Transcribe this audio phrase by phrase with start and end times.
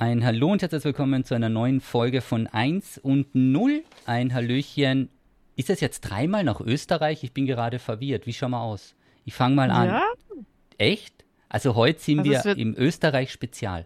[0.00, 3.84] Ein Hallo und herzlich willkommen zu einer neuen Folge von 1 und 0.
[4.06, 5.10] Ein Hallöchen.
[5.56, 7.22] Ist es jetzt dreimal nach Österreich?
[7.22, 8.26] Ich bin gerade verwirrt.
[8.26, 8.94] Wie schauen wir aus?
[9.26, 9.88] Ich fange mal an.
[9.88, 10.02] Ja,
[10.78, 11.26] Echt?
[11.50, 13.84] Also heute sind Also wir im Österreich-Spezial.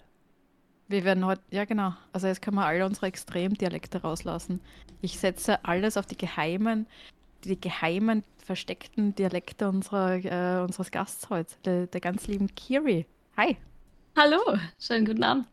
[0.86, 1.94] wir werden heute, ja genau.
[2.12, 4.60] Also jetzt können wir alle unsere Extremdialekte rauslassen.
[5.00, 6.86] Ich setze alles auf die geheimen,
[7.42, 10.14] die geheimen, versteckten Dialekte unserer,
[10.60, 13.04] äh, unseres Gasts heute, der, der ganz lieben Kiri.
[13.36, 13.56] Hi.
[14.16, 14.38] Hallo,
[14.78, 15.46] schönen guten Abend.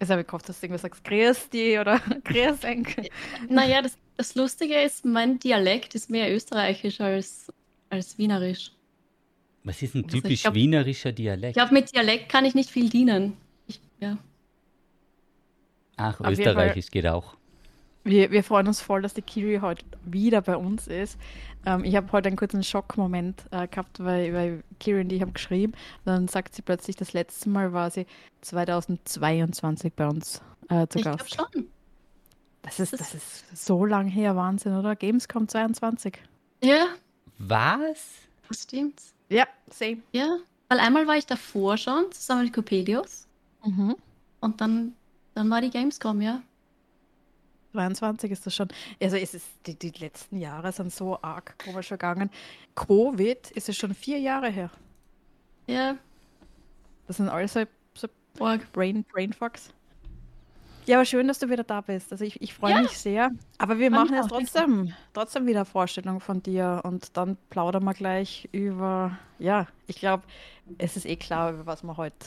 [0.00, 3.08] Jetzt habe ich gehofft, dass du irgendwas sagst, grüß die oder grüß Enkel.
[3.48, 7.52] Naja, das, das Lustige ist, mein Dialekt ist mehr österreichisch als,
[7.90, 8.72] als wienerisch.
[9.62, 11.54] Was ist ein Also ich typisch glaub- wienerischer Ich Dialekt?
[11.54, 13.36] glaube, mit Dialekt kann ich nicht viel dienen.
[13.66, 14.16] Ich, ja.
[15.96, 17.36] Ach, Auf österreichisch geht auch.
[18.02, 21.18] Wir, wir freuen uns voll, dass die Kiri heute wieder bei uns ist.
[21.66, 25.34] Ähm, ich habe heute einen kurzen Schockmoment äh, gehabt, weil, weil Kiri und ich haben
[25.34, 25.74] geschrieben.
[26.06, 28.06] Dann sagt sie plötzlich, das letzte Mal war sie
[28.40, 31.34] 2022 bei uns äh, zu Ich glaube Gast.
[31.34, 31.66] schon.
[32.62, 34.94] Das ist, Das das ist so lang her, Wahnsinn, oder?
[34.96, 36.18] Gamescom 22.
[36.62, 36.86] Ja,
[37.38, 37.98] Was?
[38.48, 39.00] das stimmt.
[39.28, 39.98] Ja, same.
[40.12, 40.36] Ja,
[40.68, 43.26] weil einmal war ich davor schon zusammen mit Copelius
[43.64, 43.96] Mhm.
[44.40, 44.94] und dann,
[45.34, 46.40] dann war die Gamescom, ja.
[47.72, 48.68] 22 ist das schon.
[49.00, 52.30] Also es ist, die, die letzten Jahre sind so arg komisch vergangen.
[52.74, 54.70] Covid ist es schon vier Jahre her.
[55.66, 55.96] Ja,
[57.06, 58.08] Das sind alles so, so.
[58.72, 59.72] Brain, Brainfucks.
[60.86, 62.10] Ja, aber schön, dass du wieder da bist.
[62.10, 62.82] Also ich, ich freue Ja.
[62.82, 63.30] mich sehr.
[63.58, 68.48] Aber wir machen jetzt trotzdem, trotzdem wieder Vorstellung von dir und dann plaudern wir gleich
[68.50, 70.24] über, ja, ich glaube,
[70.78, 72.26] es ist eh klar, über was wir heute.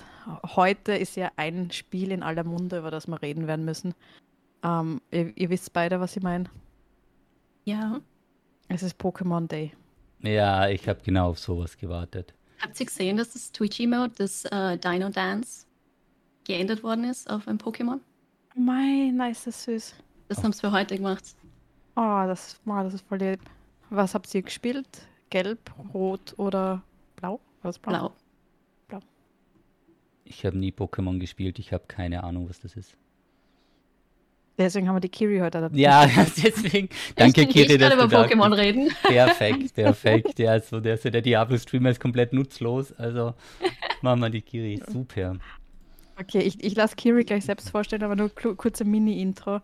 [0.55, 3.94] Heute ist ja ein Spiel in aller Munde, über das wir reden werden müssen.
[4.64, 6.45] Ähm, ihr, ihr wisst beide, was ich meine.
[7.66, 8.00] Ja.
[8.69, 9.73] Es ist Pokémon Day.
[10.22, 12.33] Ja, ich habe genau auf sowas gewartet.
[12.61, 15.66] Habt ihr gesehen, dass das Twitch-Emote, das äh, Dino Dance,
[16.45, 18.00] geändert worden ist auf ein Pokémon?
[18.56, 19.95] Mein, nice, das ist süß.
[20.30, 21.23] Das haben sie für heute gemacht.
[21.95, 23.39] Oh, das, oh, das ist voll lieb.
[23.89, 24.88] Was habt ihr gespielt?
[25.30, 25.59] Gelb,
[25.94, 26.81] rot oder
[27.16, 27.40] blau?
[27.62, 28.13] Was Blau.
[30.25, 32.97] Ich habe nie Pokémon gespielt, ich habe keine Ahnung, was das ist.
[34.58, 35.81] Deswegen haben wir die Kiri heute adaptiert.
[35.81, 36.06] Ja,
[36.44, 36.90] deswegen.
[37.16, 38.90] Danke, ich Kiri, ich kann über da Pokémon reden.
[39.03, 40.40] Perfekt, perfekt.
[40.40, 42.94] Ja, so der, so der Diablo-Streamer ist komplett nutzlos.
[42.94, 43.34] Also
[44.02, 44.81] machen wir die Kiri.
[44.88, 45.38] Super.
[46.19, 49.62] Okay, ich, ich lasse Kiri gleich selbst vorstellen, aber nur kurze Mini-Intro.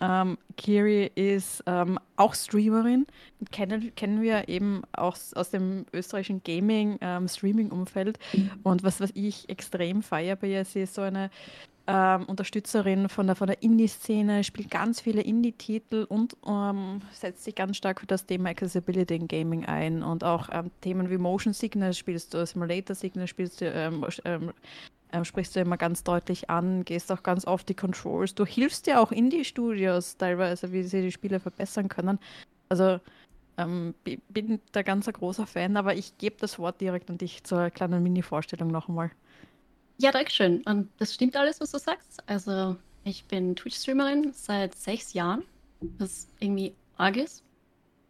[0.00, 3.06] Ähm, Kiri ist ähm, auch Streamerin.
[3.50, 8.18] Kennen, kennen wir eben auch aus dem österreichischen Gaming-Streaming-Umfeld.
[8.62, 11.30] Und was, was ich extrem feiere bei ihr, sie ist so eine
[11.92, 17.56] ähm, Unterstützerin von der, von der Indie-Szene, spielt ganz viele Indie-Titel und ähm, setzt sich
[17.56, 20.04] ganz stark für das Thema Accessibility in Gaming ein.
[20.04, 24.52] Und auch ähm, Themen wie Motion Sickness spielst du, Simulator Sickness spielst du, ähm, ähm,
[25.12, 28.34] ähm, sprichst du immer ganz deutlich an, gehst auch ganz oft die Controls.
[28.36, 32.20] Du hilfst ja auch Indie-Studios teilweise, wie sie die Spiele verbessern können.
[32.68, 33.00] Also
[33.58, 37.18] ähm, bi- bin da ganz ein großer Fan, aber ich gebe das Wort direkt an
[37.18, 39.10] dich zur kleinen Mini-Vorstellung noch einmal.
[40.00, 40.62] Ja, danke schön.
[40.62, 42.22] Und das stimmt alles, was du sagst.
[42.26, 45.42] Also, ich bin Twitch-Streamerin seit sechs Jahren,
[45.98, 47.42] was irgendwie arg ist.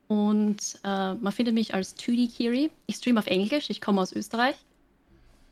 [0.07, 2.71] Und äh, man findet mich als 2D Kiri.
[2.87, 4.55] Ich streame auf Englisch, ich komme aus Österreich.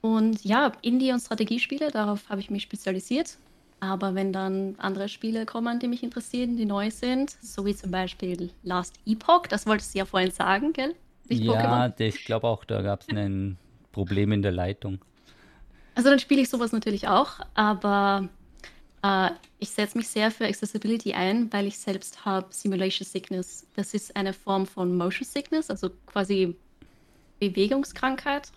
[0.01, 3.37] Und ja, Indie- und Strategiespiele, darauf habe ich mich spezialisiert.
[3.81, 7.91] Aber wenn dann andere Spiele kommen, die mich interessieren, die neu sind, so wie zum
[7.91, 10.95] Beispiel Last Epoch, das wolltest du ja vorhin sagen, gell?
[11.29, 12.01] Nicht Ja, Pokémon.
[12.01, 13.57] ich glaube auch, da gab es ein
[13.93, 14.99] Problem in der Leitung.
[15.99, 18.29] Also dann spiele ich sowas natürlich auch, aber
[19.03, 23.67] äh, ich setze mich sehr für Accessibility ein, weil ich selbst habe Simulation Sickness.
[23.75, 26.55] Das ist eine Form von Motion Sickness, also quasi
[27.41, 28.53] Bewegungskrankheit.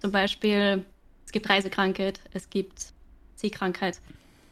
[0.00, 0.84] Zum Beispiel,
[1.24, 2.86] es gibt Reisekrankheit, es gibt
[3.36, 4.00] Sehkrankheit.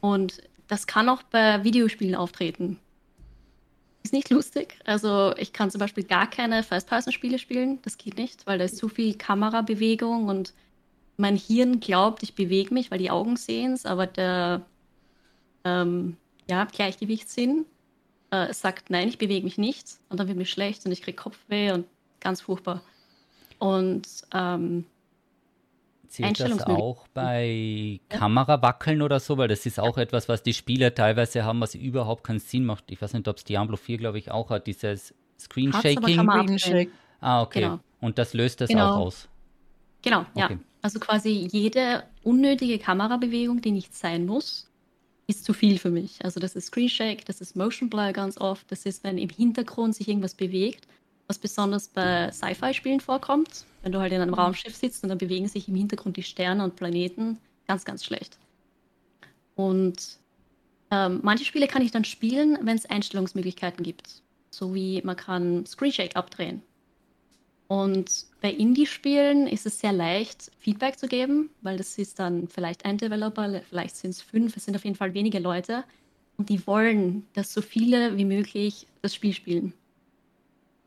[0.00, 2.78] Und das kann auch bei Videospielen auftreten.
[4.04, 4.78] Ist nicht lustig.
[4.84, 7.82] Also ich kann zum Beispiel gar keine First-Person-Spiele spielen.
[7.82, 10.53] Das geht nicht, weil da ist zu viel Kamerabewegung und
[11.19, 14.62] mein Hirn glaubt, ich bewege mich, weil die Augen sehen es, aber der
[15.65, 16.17] ähm,
[16.48, 17.66] ja, Gleichgewichtssinn
[18.31, 19.98] äh, sagt, nein, ich bewege mich nicht.
[20.09, 21.87] Und dann wird mir schlecht und ich kriege Kopfweh und
[22.21, 22.83] ganz furchtbar.
[23.59, 24.84] Und ähm,
[26.09, 29.37] Zählt das auch bei Kamerawackeln oder so?
[29.37, 32.91] Weil das ist auch etwas, was die Spieler teilweise haben, was überhaupt keinen Sinn macht.
[32.91, 35.91] Ich weiß nicht, ob es Diablo 4, glaube ich, auch hat, dieses Screen Hat's, aber
[35.91, 36.16] Shaking.
[36.16, 36.91] kann man Screen.
[37.21, 37.60] Ah, okay.
[37.60, 37.81] Genau.
[38.01, 38.92] Und das löst das Genau.
[38.95, 39.28] auch aus.
[40.01, 40.48] Genau, ja.
[40.83, 44.71] Also quasi jede unnötige Kamerabewegung, die nicht sein muss,
[45.27, 46.25] ist zu viel für mich.
[46.25, 49.28] Also das ist Screen Shake, das ist Motion Blur ganz oft, das ist, wenn im
[49.30, 50.86] Hintergrund sich irgendwas bewegt,
[51.27, 55.48] was besonders bei Sci-Fi-Spielen vorkommt, wenn du halt in einem Raumschiff sitzt und dann bewegen
[55.48, 58.39] sich im Hintergrund die Sterne und Planeten, ganz, ganz schlecht.
[59.54, 60.19] Und
[60.91, 64.22] Ähm, manche Spiele kann ich dann spielen, wenn es Einstellungsmöglichkeiten gibt.
[64.51, 66.63] So wie man kann Screenshake abdrehen.
[67.68, 72.86] Und bei Indie-Spielen ist es sehr leicht, Feedback zu geben, weil das ist dann vielleicht
[72.86, 75.84] ein Developer, vielleicht sind es fünf, es sind auf jeden Fall wenige Leute.
[76.38, 79.74] Und die wollen, dass so viele wie möglich das Spiel spielen.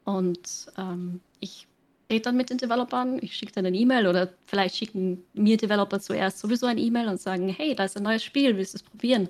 [0.05, 1.67] Und ähm, ich
[2.09, 5.99] rede dann mit den Developern, ich schicke dann eine E-Mail oder vielleicht schicken mir Developer
[5.99, 8.83] zuerst sowieso eine E-Mail und sagen, hey, da ist ein neues Spiel, willst du es
[8.83, 9.29] probieren?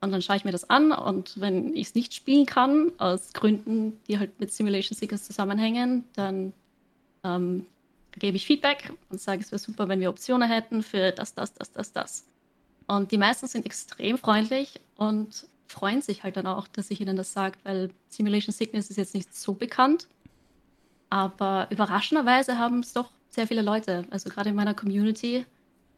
[0.00, 3.32] Und dann schaue ich mir das an und wenn ich es nicht spielen kann, aus
[3.34, 6.52] Gründen, die halt mit Simulation Seekers zusammenhängen, dann
[7.24, 7.66] ähm,
[8.12, 11.54] gebe ich Feedback und sage, es wäre super, wenn wir Optionen hätten für das, das,
[11.54, 12.26] das, das, das.
[12.86, 17.16] Und die meisten sind extrem freundlich und freuen sich halt dann auch, dass ich ihnen
[17.16, 20.08] das sage, weil Simulation Sickness ist jetzt nicht so bekannt.
[21.08, 24.04] Aber überraschenderweise haben es doch sehr viele Leute.
[24.10, 25.46] Also gerade in meiner Community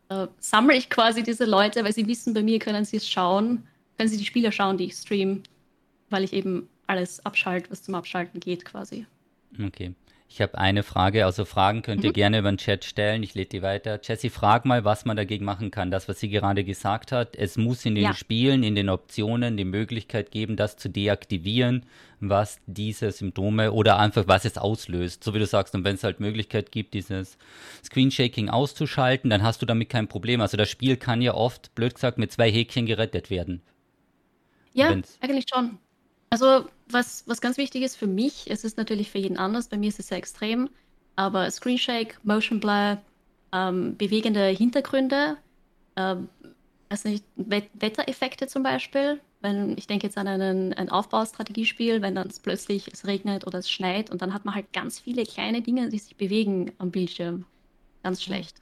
[0.08, 3.66] äh, sammle ich quasi diese Leute, weil sie wissen, bei mir können sie es schauen,
[3.96, 5.42] können sie die Spiele schauen, die ich stream,
[6.10, 9.06] weil ich eben alles abschalte, was zum Abschalten geht quasi.
[9.64, 9.94] Okay.
[10.26, 12.14] Ich habe eine Frage, also Fragen könnt ihr mhm.
[12.14, 13.22] gerne über den Chat stellen.
[13.22, 14.00] Ich lese die weiter.
[14.02, 15.90] Jessie, frag mal, was man dagegen machen kann.
[15.90, 18.14] Das, was sie gerade gesagt hat, es muss in den ja.
[18.14, 21.86] Spielen, in den Optionen die Möglichkeit geben, das zu deaktivieren,
[22.20, 25.22] was diese Symptome oder einfach was es auslöst.
[25.22, 27.38] So wie du sagst, und wenn es halt Möglichkeit gibt, dieses
[27.84, 30.40] Screenshaking auszuschalten, dann hast du damit kein Problem.
[30.40, 33.62] Also das Spiel kann ja oft, blöd gesagt, mit zwei Häkchen gerettet werden.
[34.72, 35.78] Ja, Wenn's eigentlich schon.
[36.34, 39.76] Also was, was ganz wichtig ist für mich, es ist natürlich für jeden anders, bei
[39.76, 40.68] mir ist es sehr extrem,
[41.14, 43.00] aber Screenshake, Motion Blur,
[43.52, 45.36] ähm, bewegende Hintergründe,
[45.94, 46.28] ähm,
[46.88, 52.32] also nicht, Wettereffekte zum Beispiel, wenn ich denke jetzt an einen, ein Aufbaustrategiespiel, wenn dann
[52.42, 55.88] plötzlich es regnet oder es schneit und dann hat man halt ganz viele kleine Dinge,
[55.88, 57.46] die sich bewegen am Bildschirm.
[58.02, 58.56] Ganz schlecht.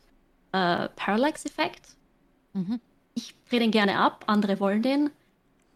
[0.52, 1.96] Äh, Parallax-Effekt.
[2.52, 2.80] Mhm.
[3.14, 5.08] Ich drehe den gerne ab, andere wollen den.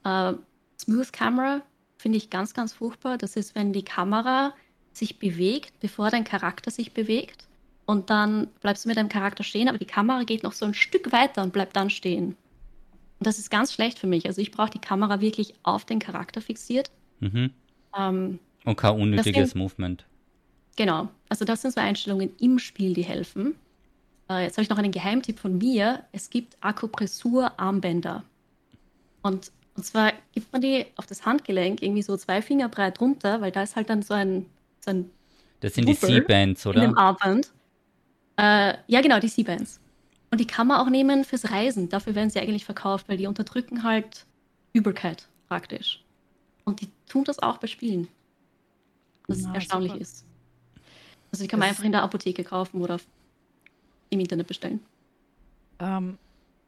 [0.05, 0.35] Äh,
[0.79, 1.63] Smooth Camera
[1.97, 3.19] finde ich ganz, ganz furchtbar.
[3.19, 4.55] Das ist, wenn die Kamera
[4.93, 7.47] sich bewegt, bevor dein Charakter sich bewegt.
[7.85, 10.75] Und dann bleibst du mit deinem Charakter stehen, aber die Kamera geht noch so ein
[10.75, 12.37] Stück weiter und bleibt dann stehen.
[13.19, 14.27] Und das ist ganz schlecht für mich.
[14.27, 16.91] Also ich brauche die Kamera wirklich auf den Charakter fixiert.
[17.21, 17.51] Mhm.
[17.97, 20.05] Ähm, und kein unnötiges sind, Movement.
[20.77, 21.09] Genau.
[21.29, 23.55] Also das sind so Einstellungen im Spiel, die helfen.
[24.29, 26.05] Äh, jetzt habe ich noch einen Geheimtipp von mir.
[26.13, 28.25] Es gibt Akupressur-Armbänder.
[29.23, 33.41] Und und zwar gibt man die auf das Handgelenk irgendwie so zwei Finger breit runter,
[33.41, 34.47] weil da ist halt dann so ein.
[34.81, 35.11] So ein
[35.61, 36.83] das sind Puppel die C-Bands, oder?
[36.83, 37.51] In dem Armband.
[38.37, 39.81] Äh, ja, genau, die C-Bands.
[40.31, 41.89] Und die kann man auch nehmen fürs Reisen.
[41.89, 44.27] Dafür werden sie eigentlich verkauft, weil die unterdrücken halt
[44.73, 46.03] Übelkeit praktisch.
[46.65, 48.09] Und die tun das auch bei Spielen.
[49.29, 50.03] Was Na, erstaunlich super.
[50.03, 50.25] ist.
[51.33, 52.99] Also die kann man das einfach in der Apotheke kaufen oder
[54.11, 54.81] im Internet bestellen.
[55.79, 56.19] Ähm,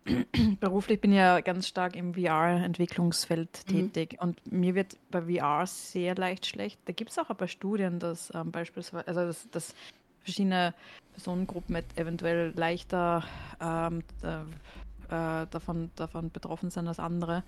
[0.61, 3.93] beruflich bin ich ja ganz stark im VR-Entwicklungsfeld mhm.
[3.93, 6.81] tätig und mir wird bei VR sehr leicht schlecht.
[6.87, 9.75] Da gibt es auch ein paar Studien, dass ähm, beispielsweise, also dass, dass,
[10.21, 10.75] verschiedene
[11.13, 13.25] Personengruppen eventuell leichter
[13.63, 17.45] ähm, äh, davon, davon betroffen sind als andere.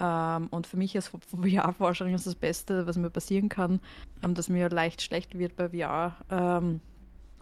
[0.00, 3.80] Ähm, und für mich als VR-Forscherin ist das Beste, was mir passieren kann,
[4.24, 6.16] ähm, dass mir leicht schlecht wird bei VR.
[6.30, 6.80] Ähm,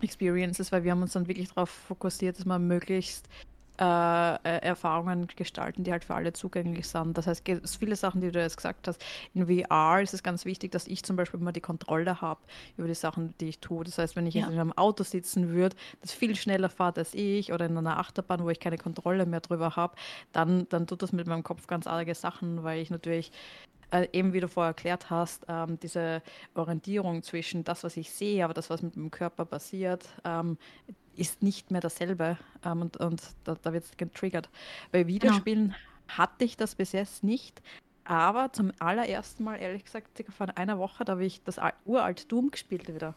[0.02, 3.28] Experiences, weil wir haben uns dann wirklich darauf fokussiert, dass man möglichst
[3.78, 7.16] äh, Erfahrungen gestalten, die halt für alle zugänglich sind.
[7.16, 7.42] Das heißt,
[7.78, 9.04] viele Sachen, die du jetzt gesagt hast,
[9.34, 12.40] in VR ist es ganz wichtig, dass ich zum Beispiel immer die Kontrolle habe
[12.76, 13.84] über die Sachen, die ich tue.
[13.84, 14.46] Das heißt, wenn ich ja.
[14.46, 18.44] in einem Auto sitzen würde, das viel schneller fährt als ich oder in einer Achterbahn,
[18.44, 19.96] wo ich keine Kontrolle mehr drüber habe,
[20.32, 23.32] dann, dann tut das mit meinem Kopf ganz arge Sachen, weil ich natürlich
[23.90, 26.22] äh, eben wie du vorher erklärt hast, ähm, diese
[26.54, 30.58] Orientierung zwischen das, was ich sehe, aber das, was mit meinem Körper passiert, ähm,
[31.14, 34.48] ist nicht mehr dasselbe ähm, und, und da, da wird es getriggert.
[34.92, 35.06] Bei.
[35.06, 35.76] Videospielen genau.
[36.18, 37.62] hatte ich das bis jetzt nicht,
[38.04, 42.50] aber zum allerersten Mal, ehrlich gesagt, vor einer Woche, da habe ich das uralt Doom
[42.50, 43.14] gespielt wieder.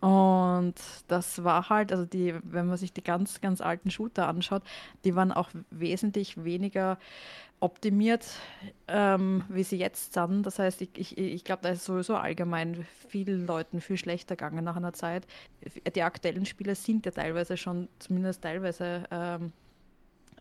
[0.00, 0.74] Und
[1.08, 4.62] das war halt, also die, wenn man sich die ganz, ganz alten Shooter anschaut,
[5.04, 6.98] die waren auch wesentlich weniger
[7.60, 8.26] optimiert,
[8.88, 10.44] ähm, wie sie jetzt sind.
[10.44, 14.64] Das heißt, ich, ich, ich glaube, da ist sowieso allgemein vielen Leuten viel schlechter gegangen
[14.64, 15.26] nach einer Zeit.
[15.94, 19.52] Die aktuellen Spiele sind ja teilweise schon, zumindest teilweise, ähm,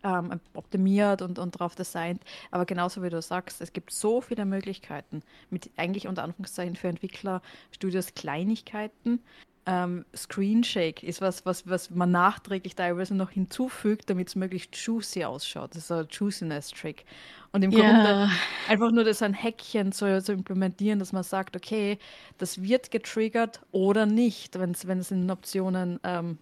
[0.04, 2.24] ähm, optimiert und, und darauf designt.
[2.52, 6.90] Aber genauso wie du sagst, es gibt so viele Möglichkeiten mit eigentlich unter Anführungszeichen für
[6.90, 7.42] Entwickler,
[7.72, 9.24] Studios Kleinigkeiten,
[9.66, 15.24] ähm, Screenshake ist was, was, was man nachträglich teilweise noch hinzufügt, damit es möglichst juicy
[15.26, 15.72] ausschaut.
[15.72, 17.06] Das ist ein Juiciness-Trick.
[17.52, 17.82] Und im yeah.
[17.90, 18.32] Grunde
[18.68, 21.98] einfach nur das ein Häkchen zu, zu, implementieren, dass man sagt, okay,
[22.38, 26.38] das wird getriggert oder nicht, wenn es in Optionen ähm,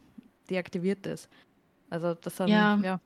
[0.50, 1.30] deaktiviert ist.
[1.89, 2.80] Also das dann, ja.
[2.84, 3.00] ja.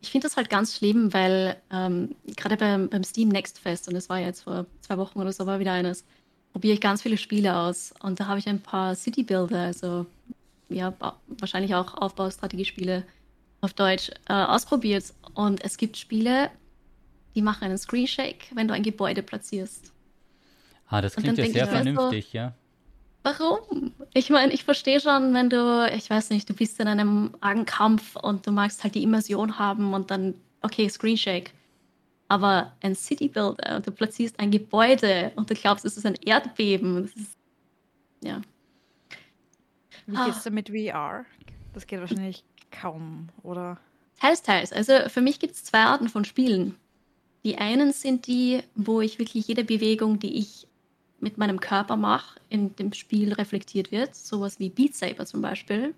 [0.00, 3.94] ich finde das halt ganz schlimm, weil ähm, gerade beim, beim Steam Next Fest, und
[3.94, 6.04] das war ja jetzt vor zwei Wochen oder so, war wieder eines,
[6.52, 7.92] probiere ich ganz viele Spiele aus.
[8.00, 10.06] Und da habe ich ein paar City Builder, also
[10.68, 10.92] ja,
[11.28, 13.04] wahrscheinlich auch Aufbaustrategiespiele
[13.60, 15.04] auf Deutsch, äh, ausprobiert.
[15.34, 16.50] Und es gibt Spiele,
[17.34, 19.92] die machen einen Screenshake, wenn du ein Gebäude platzierst.
[20.88, 22.54] Ah, das klingt ja sehr vernünftig, so, ja.
[23.22, 23.92] Warum?
[24.14, 27.64] Ich meine, ich verstehe schon, wenn du, ich weiß nicht, du bist in einem argen
[27.64, 31.52] Kampf und du magst halt die Immersion haben und dann, okay, Screenshake.
[32.32, 36.14] Aber ein City Builder und du platzierst ein Gebäude und du glaubst, es ist ein
[36.14, 37.04] Erdbeben.
[37.04, 37.36] Ist,
[38.22, 38.40] ja.
[40.06, 40.40] Wie geht es ah.
[40.44, 41.26] denn mit VR?
[41.74, 43.78] Das geht wahrscheinlich kaum, oder?
[44.18, 44.72] Teils, teils.
[44.72, 46.74] Also für mich gibt es zwei Arten von Spielen.
[47.44, 50.66] Die einen sind die, wo ich wirklich jede Bewegung, die ich
[51.20, 54.14] mit meinem Körper mache, in dem Spiel reflektiert wird.
[54.14, 55.94] Sowas wie Beat Saber zum Beispiel.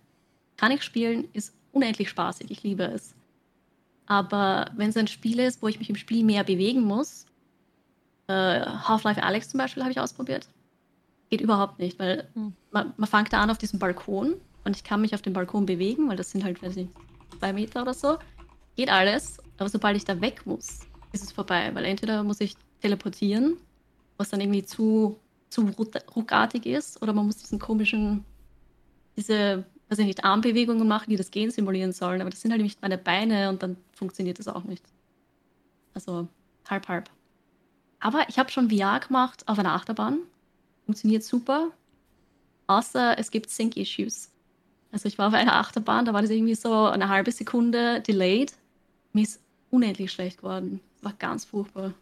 [0.57, 2.51] Kann ich spielen, ist unendlich spaßig.
[2.51, 3.15] Ich liebe es.
[4.07, 7.27] Aber wenn es ein Spiel ist, wo ich mich im Spiel mehr bewegen muss,
[8.27, 10.49] äh, Half-Life Alex zum Beispiel habe ich ausprobiert.
[11.31, 12.53] Geht überhaupt nicht, weil hm.
[12.71, 14.35] man, man fängt da an auf diesem Balkon
[14.65, 16.89] und ich kann mich auf dem Balkon bewegen, weil das sind halt, weiß ich,
[17.39, 18.19] zwei Meter oder so.
[18.77, 20.81] Geht alles, aber sobald ich da weg muss,
[21.13, 23.57] ist es vorbei, weil entweder muss ich teleportieren
[24.17, 25.19] was dann irgendwie zu,
[25.51, 25.71] zu
[26.15, 28.25] ruckartig ist, oder man muss diesen komischen,
[29.17, 32.63] diese, weiß ich nicht, Armbewegungen machen, die das Gehen simulieren sollen, aber das sind halt
[32.63, 34.85] nicht meine Beine und dann funktioniert das auch nicht.
[35.95, 36.29] Also
[36.69, 37.11] halb, halb.
[38.01, 40.19] Aber ich habe schon VR gemacht auf einer Achterbahn.
[40.85, 41.71] Funktioniert super.
[42.67, 44.31] Außer es gibt Sync-Issues.
[44.93, 48.53] Also ich war auf einer Achterbahn, da war das irgendwie so eine halbe Sekunde delayed.
[49.13, 50.81] Mir ist unendlich schlecht geworden.
[51.03, 51.95] War ganz furchtbar.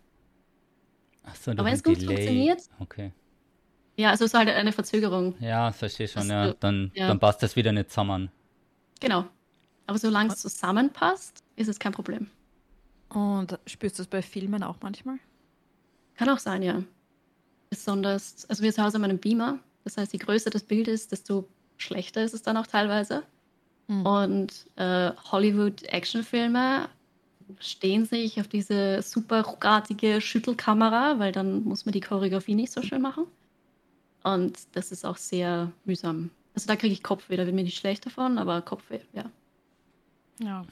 [1.24, 2.62] Ach so, Aber wenn es gut funktioniert.
[2.80, 3.12] Okay.
[3.96, 5.34] Ja, also es ist halt eine Verzögerung.
[5.40, 6.54] Ja, verstehe schon, ja.
[6.54, 7.08] Dann, ja.
[7.08, 8.30] dann passt das wieder nicht zusammen.
[9.00, 9.26] Genau.
[9.86, 12.30] Aber solange es zusammenpasst, ist es kein Problem.
[13.10, 15.18] Und spürst du es bei Filmen auch manchmal?
[16.16, 16.82] Kann auch sein, ja.
[17.68, 19.58] Besonders, also wir zu Hause haben einen Beamer.
[19.84, 23.24] Das heißt, je größer das Bild ist, desto schlechter ist es dann auch teilweise.
[23.88, 24.06] Mhm.
[24.06, 26.88] Und äh, Hollywood-Actionfilme
[27.58, 32.82] stehen sich auf diese super ruckartige Schüttelkamera, weil dann muss man die Choreografie nicht so
[32.82, 33.26] schön machen.
[34.24, 36.30] Und das ist auch sehr mühsam.
[36.54, 39.30] Also da kriege ich Kopfweh, da wird mir nicht schlecht davon, aber Kopfweh, ja.
[40.38, 40.64] Ja.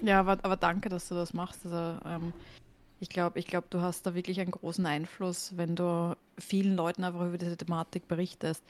[0.00, 1.64] Ja, aber, aber danke, dass du das machst.
[1.64, 2.32] Also, ähm,
[3.00, 7.04] ich glaube, ich glaub, du hast da wirklich einen großen Einfluss, wenn du vielen Leuten
[7.04, 8.64] einfach über diese Thematik berichtest.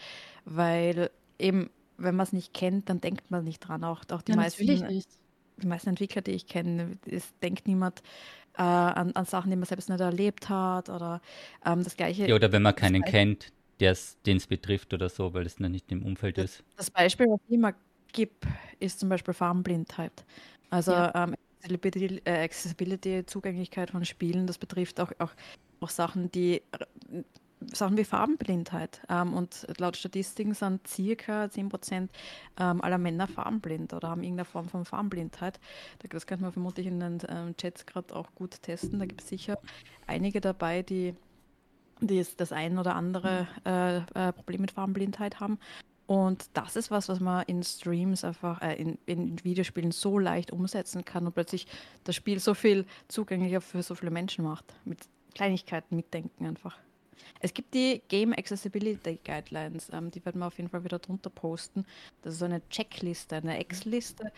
[0.44, 3.84] Weil eben, wenn man es nicht kennt, dann denkt man nicht dran.
[3.84, 4.64] Auch, auch die ja, meisten.
[4.64, 5.08] Natürlich nicht
[5.58, 8.02] die meisten Entwickler, die ich kenne, es denkt niemand
[8.56, 11.20] äh, an, an, Sachen, die man selbst nicht erlebt hat oder
[11.64, 12.28] ähm, das Gleiche.
[12.28, 15.90] Ja, oder wenn man keinen kennt, den es betrifft oder so, weil es noch nicht
[15.92, 16.64] im Umfeld ist.
[16.76, 17.74] Das Beispiel, was ich immer
[18.12, 18.32] gebe,
[18.80, 20.24] ist zum Beispiel Farbenblindheit.
[20.70, 21.12] Also ja.
[21.14, 25.32] ähm, Accessibility, äh, Accessibility, Zugänglichkeit von Spielen, das betrifft auch, auch,
[25.80, 26.62] auch Sachen, die
[27.72, 29.00] Sachen wie Farbenblindheit.
[29.08, 32.08] Ähm, und laut Statistiken sind circa 10%
[32.58, 35.58] ähm, aller Männer farbenblind oder haben irgendeine Form von Farbenblindheit.
[36.08, 38.98] Das könnte man vermutlich in den ähm, Chats gerade auch gut testen.
[38.98, 39.58] Da gibt es sicher
[40.06, 41.14] einige dabei, die,
[42.00, 45.58] die das ein oder andere äh, äh, Problem mit Farbenblindheit haben.
[46.06, 50.50] Und das ist was, was man in Streams einfach, äh, in, in, Videospielen so leicht
[50.50, 51.66] umsetzen kann und plötzlich
[52.04, 54.64] das Spiel so viel zugänglicher für so viele Menschen macht.
[54.86, 55.00] Mit
[55.34, 56.78] Kleinigkeiten mitdenken einfach.
[57.40, 61.28] Es gibt die Game Accessibility Guidelines, ähm, die werden wir auf jeden Fall wieder drunter
[61.28, 61.84] posten.
[62.22, 64.32] Das ist so eine Checkliste, eine Excel-Liste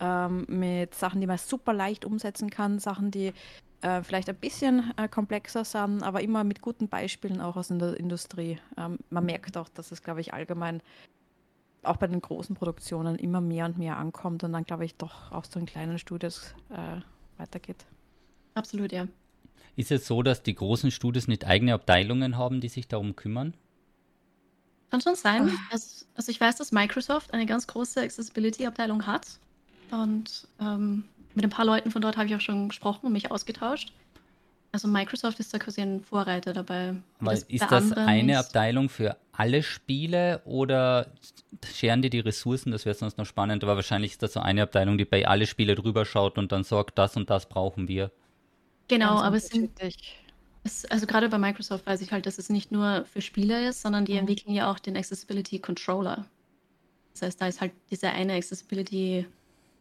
[0.00, 3.32] ähm, mit Sachen, die man super leicht umsetzen kann, Sachen, die
[3.82, 7.96] äh, vielleicht ein bisschen äh, komplexer sind, aber immer mit guten Beispielen auch aus der
[7.96, 8.58] Industrie.
[8.76, 10.82] Ähm, man merkt auch, dass es, glaube ich, allgemein
[11.82, 15.32] auch bei den großen Produktionen immer mehr und mehr ankommt und dann, glaube ich, doch
[15.32, 17.00] auch so in kleinen Studios äh,
[17.38, 17.84] weitergeht.
[18.54, 19.08] Absolut, ja.
[19.74, 23.54] Ist es so, dass die großen Studios nicht eigene Abteilungen haben, die sich darum kümmern?
[24.90, 25.50] Kann schon sein.
[25.70, 29.40] Also, also ich weiß, dass Microsoft eine ganz große Accessibility-Abteilung hat.
[29.90, 33.30] Und ähm, mit ein paar Leuten von dort habe ich auch schon gesprochen und mich
[33.30, 33.92] ausgetauscht.
[34.72, 36.94] Also Microsoft ist da quasi ein Vorreiter dabei.
[37.20, 41.08] Aber das ist das eine Abteilung für alle Spiele oder
[41.74, 42.72] scheren die die Ressourcen?
[42.72, 45.46] Das wäre sonst noch spannend, aber wahrscheinlich ist das so eine Abteilung, die bei alle
[45.46, 48.10] Spiele drüber schaut und dann sagt, das und das brauchen wir.
[48.88, 49.72] Genau, aber es sind
[50.64, 53.82] es, also gerade bei Microsoft weiß ich halt, dass es nicht nur für Spieler ist,
[53.82, 54.20] sondern die mhm.
[54.20, 56.24] entwickeln ja auch den Accessibility Controller.
[57.12, 59.26] Das heißt, da ist halt diese eine Accessibility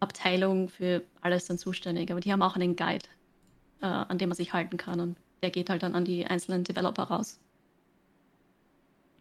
[0.01, 2.11] Abteilung für alles dann zuständig.
[2.11, 3.05] Aber die haben auch einen Guide,
[3.81, 6.63] äh, an dem man sich halten kann und der geht halt dann an die einzelnen
[6.63, 7.39] Developer raus.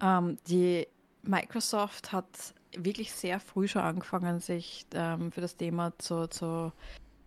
[0.03, 0.87] Ähm, die
[1.23, 6.73] Microsoft hat wirklich sehr früh schon angefangen, sich ähm, für das Thema zu, zu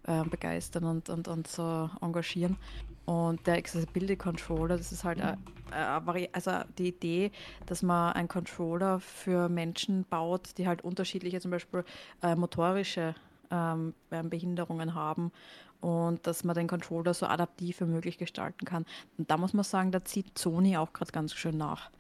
[0.03, 2.57] äh, begeistern und, und, und so engagieren.
[3.05, 5.35] Und der Accessibility Controller, das ist halt äh,
[5.71, 7.31] äh, also die Idee,
[7.65, 11.83] dass man einen Controller für Menschen baut, die halt unterschiedliche, zum Beispiel
[12.21, 13.15] äh, motorische
[13.53, 15.31] ähm, Behinderungen haben
[15.79, 18.85] und dass man den Controller so adaptiv wie möglich gestalten kann.
[19.17, 21.91] Und da muss man sagen, da zieht Sony auch gerade ganz schön nach.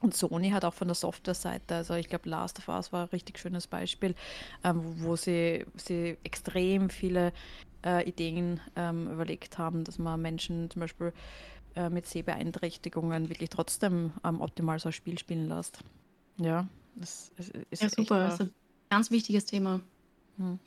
[0.00, 3.08] Und Sony hat auch von der Software-Seite, also ich glaube, Last of Us war ein
[3.10, 4.16] richtig schönes Beispiel,
[4.64, 7.32] ähm, wo sie, sie extrem viele
[7.86, 11.12] äh, Ideen ähm, überlegt haben, dass man Menschen zum Beispiel
[11.76, 15.78] äh, mit Sehbeeinträchtigungen wirklich trotzdem ähm, optimal so ein Spiel spielen lässt.
[16.38, 18.18] Ja, das ist, ist ja, super.
[18.18, 18.54] Das ist ein
[18.90, 19.80] ganz wichtiges Thema.
[20.38, 20.58] Hm.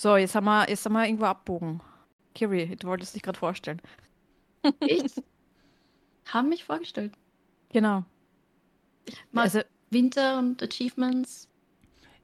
[0.00, 1.82] So, jetzt haben wir, jetzt haben wir irgendwo abbogen.
[2.34, 3.82] Kiri, du wolltest dich gerade vorstellen.
[4.86, 5.12] Ich
[6.32, 7.12] habe mich vorgestellt.
[7.70, 8.06] Genau.
[9.30, 11.50] Mal also, Winter und Achievements.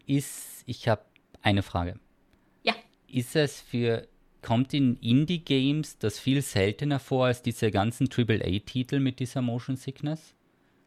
[0.07, 1.05] Ist, ich habe
[1.43, 2.01] eine Frage.
[2.63, 2.73] Ja.
[3.09, 4.09] Ist es für,
[4.41, 10.35] kommt in Indie-Games das viel seltener vor als diese ganzen AAA-Titel mit dieser Motion Sickness?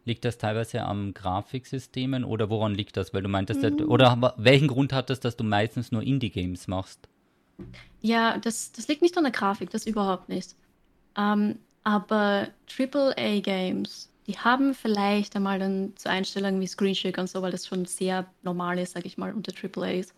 [0.10, 3.14] Liegt das teilweise am Grafiksystemen oder woran liegt das?
[3.14, 3.90] Weil du meintest, mhm.
[3.90, 7.08] oder welchen Grund hat das, dass du meistens nur Indie-Games machst?
[8.02, 10.56] Ja, das, das liegt nicht an der Grafik, das überhaupt nicht.
[11.16, 12.48] Ähm, aber
[12.78, 17.86] AAA-Games die haben vielleicht einmal dann zu Einstellungen wie Screenshake und so, weil das schon
[17.86, 20.14] sehr normal ist, sage ich mal, unter AAAs.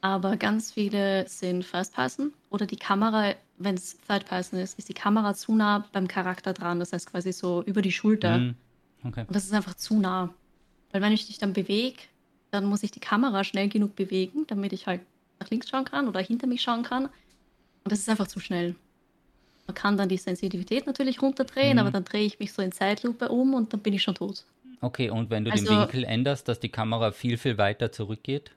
[0.00, 5.34] Aber ganz viele sind First-Person oder die Kamera, wenn es Third-Person ist, ist die Kamera
[5.34, 6.80] zu nah beim Charakter dran.
[6.80, 8.38] Das heißt quasi so über die Schulter.
[8.38, 8.56] Mm,
[9.04, 9.24] okay.
[9.26, 10.32] Und das ist einfach zu nah.
[10.92, 11.98] Weil wenn ich dich dann bewege,
[12.50, 15.00] dann muss ich die Kamera schnell genug bewegen, damit ich halt
[15.40, 17.06] nach links schauen kann oder hinter mich schauen kann.
[17.06, 18.76] Und das ist einfach zu schnell.
[19.66, 21.78] Man kann dann die Sensitivität natürlich runterdrehen, mhm.
[21.78, 24.44] aber dann drehe ich mich so in Zeitlupe um und dann bin ich schon tot.
[24.80, 28.50] Okay, und wenn du also, den Winkel änderst, dass die Kamera viel, viel weiter zurückgeht?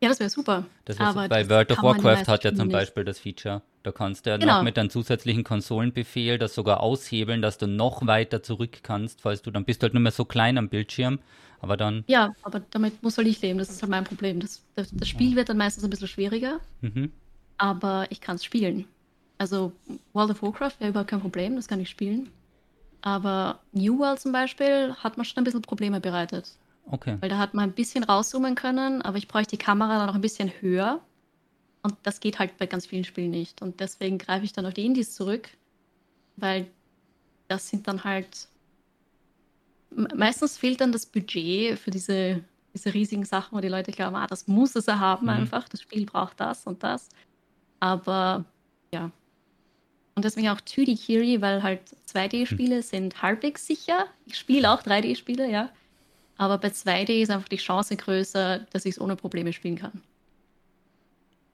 [0.00, 0.66] Ja, das wäre super.
[0.84, 3.62] Das aber bei World of Warcraft hat ja zum Beispiel das Feature.
[3.82, 4.58] Da kannst du ja genau.
[4.58, 9.42] noch mit einem zusätzlichen Konsolenbefehl das sogar aushebeln, dass du noch weiter zurück kannst, falls
[9.42, 11.18] du dann bist du halt nur mehr so klein am Bildschirm.
[11.60, 12.04] Aber dann.
[12.08, 13.58] Ja, aber damit muss halt ich leben.
[13.58, 14.40] Das ist halt mein Problem.
[14.40, 16.60] Das, das, das Spiel wird dann meistens ein bisschen schwieriger.
[16.80, 17.12] Mhm.
[17.56, 18.86] Aber ich kann es spielen.
[19.38, 19.72] Also
[20.12, 22.30] World of Warcraft wäre überhaupt kein Problem, das kann ich spielen.
[23.00, 26.52] Aber New World zum Beispiel hat man schon ein bisschen Probleme bereitet.
[26.90, 27.16] Okay.
[27.20, 30.14] Weil da hat man ein bisschen rauszoomen können, aber ich bräuchte die Kamera dann noch
[30.14, 31.00] ein bisschen höher.
[31.82, 33.62] Und das geht halt bei ganz vielen Spielen nicht.
[33.62, 35.48] Und deswegen greife ich dann auf die Indies zurück,
[36.36, 36.66] weil
[37.48, 38.48] das sind dann halt.
[39.90, 42.42] Meistens fehlt dann das Budget für diese,
[42.72, 45.30] diese riesigen Sachen, wo die Leute glauben, ah, das muss es erhaben mhm.
[45.32, 47.10] einfach, das Spiel braucht das und das.
[47.78, 48.46] Aber
[48.94, 49.10] ja,
[50.14, 51.80] und deswegen auch 2D-Kiri, weil halt
[52.12, 52.82] 2D-Spiele hm.
[52.82, 54.06] sind halbwegs sicher.
[54.26, 55.70] Ich spiele auch 3D-Spiele, ja.
[56.36, 60.02] Aber bei 2D ist einfach die Chance größer, dass ich es ohne Probleme spielen kann.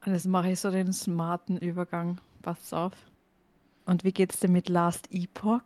[0.05, 2.21] Und jetzt mache ich so den smarten Übergang.
[2.43, 2.93] Pass auf.
[3.85, 5.63] Und wie geht's dir mit Last Epoch?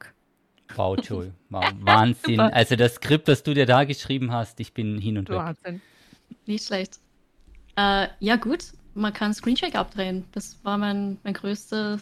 [0.74, 1.32] Wow, Joel.
[1.50, 2.40] Wow, Wahnsinn.
[2.40, 5.36] also das Skript, das du dir da geschrieben hast, ich bin hin und weg.
[5.36, 5.82] Wahnsinn.
[6.46, 6.98] Nicht schlecht.
[7.76, 8.72] Äh, ja, gut.
[8.94, 10.24] Man kann Screenshake abdrehen.
[10.32, 11.98] Das war mein, mein größter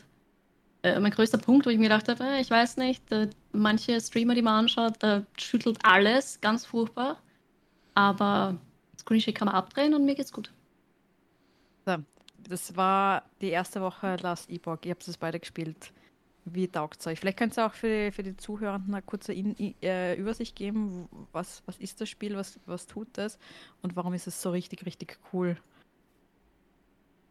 [0.82, 4.00] äh, mein größter Punkt, wo ich mir gedacht habe, äh, ich weiß nicht, äh, manche
[4.00, 7.18] Streamer, die man anschaut, da schüttelt alles, ganz furchtbar.
[7.94, 8.56] Aber
[8.98, 10.50] Screenshot kann man abdrehen und mir geht's gut.
[11.84, 11.96] So,
[12.50, 14.78] das war die erste Woche Last Epoch.
[14.84, 15.92] Ihr habt es beide gespielt.
[16.44, 17.20] Wie taugt es euch?
[17.20, 21.08] Vielleicht könnt ihr auch für die, für die Zuhörenden eine kurze In, äh, Übersicht geben.
[21.32, 22.34] Was, was ist das Spiel?
[22.34, 23.38] Was, was tut das?
[23.82, 25.56] Und warum ist es so richtig, richtig cool?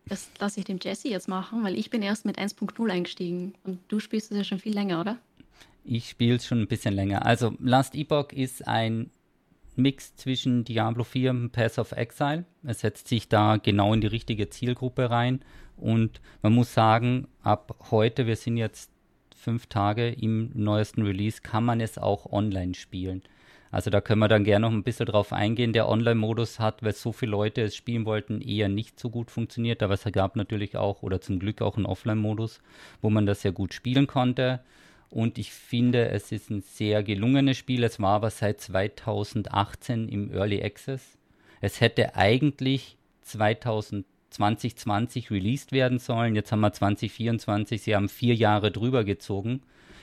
[0.05, 3.79] Das lasse ich dem Jesse jetzt machen, weil ich bin erst mit 1.0 eingestiegen und
[3.89, 5.19] du spielst es ja schon viel länger, oder?
[5.84, 7.25] Ich spiele es schon ein bisschen länger.
[7.25, 9.12] Also Last Epoch ist ein
[9.79, 12.45] Mix zwischen Diablo 4 und Path of Exile.
[12.63, 15.41] Es setzt sich da genau in die richtige Zielgruppe rein.
[15.77, 18.91] Und man muss sagen, ab heute, wir sind jetzt
[19.35, 23.23] fünf Tage im neuesten Release, kann man es auch online spielen.
[23.71, 25.73] Also da können wir dann gerne noch ein bisschen drauf eingehen.
[25.73, 29.83] Der Online-Modus hat, weil so viele Leute es spielen wollten, eher nicht so gut funktioniert.
[29.83, 32.61] Aber es gab natürlich auch oder zum Glück auch einen Offline-Modus,
[33.01, 34.61] wo man das sehr gut spielen konnte.
[35.10, 37.84] Und ich finde, es ist ein sehr gelungenes Spiel.
[37.84, 41.17] Es war aber seit 2018 im Early Access.
[41.62, 46.36] Es hätte eigentlich 2020 released werden sollen.
[46.36, 47.82] Jetzt haben wir 2024.
[47.82, 49.62] Sie haben vier Jahre drüber gezogen.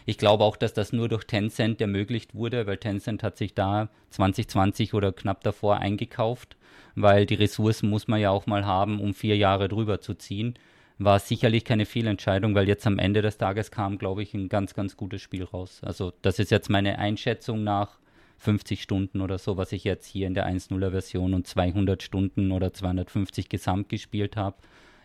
[0.08, 3.88] Ich glaube auch, dass das nur durch Tencent ermöglicht wurde, weil Tencent hat sich da
[4.10, 6.56] 2020 oder knapp davor eingekauft,
[6.94, 10.54] weil die Ressourcen muss man ja auch mal haben, um vier Jahre drüber zu ziehen.
[10.98, 14.74] War sicherlich keine Fehlentscheidung, weil jetzt am Ende des Tages kam, glaube ich, ein ganz,
[14.74, 15.80] ganz gutes Spiel raus.
[15.82, 17.98] Also das ist jetzt meine Einschätzung nach
[18.38, 22.52] 50 Stunden oder so, was ich jetzt hier in der 1.0er Version und 200 Stunden
[22.52, 24.56] oder 250 gesamt gespielt habe.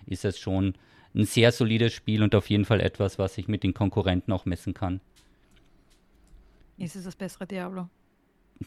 [0.06, 0.75] ist es schon
[1.13, 4.45] ein sehr solides Spiel und auf jeden Fall etwas, was ich mit den Konkurrenten auch
[4.45, 5.01] messen kann.
[6.77, 7.89] Ist es das bessere Diablo?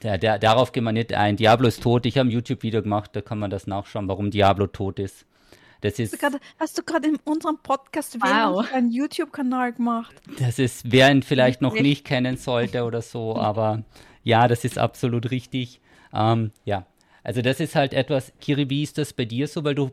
[0.02, 1.36] Der, der, darauf gehen wir nicht ein.
[1.36, 2.04] Diablo ist tot.
[2.06, 5.26] Ich habe ein YouTube-Video gemacht, da kann man das nachschauen, warum Diablo tot ist.
[5.84, 6.16] Das ist,
[6.58, 8.66] hast du gerade in unserem Podcast wow.
[8.72, 10.14] einen YouTube-Kanal gemacht?
[10.38, 13.84] Das ist, wer ihn vielleicht noch nicht kennen sollte oder so, aber
[14.22, 15.82] ja, das ist absolut richtig.
[16.14, 16.86] Ähm, ja,
[17.22, 19.90] also das ist halt etwas, Kiri, wie ist das bei dir so, weil du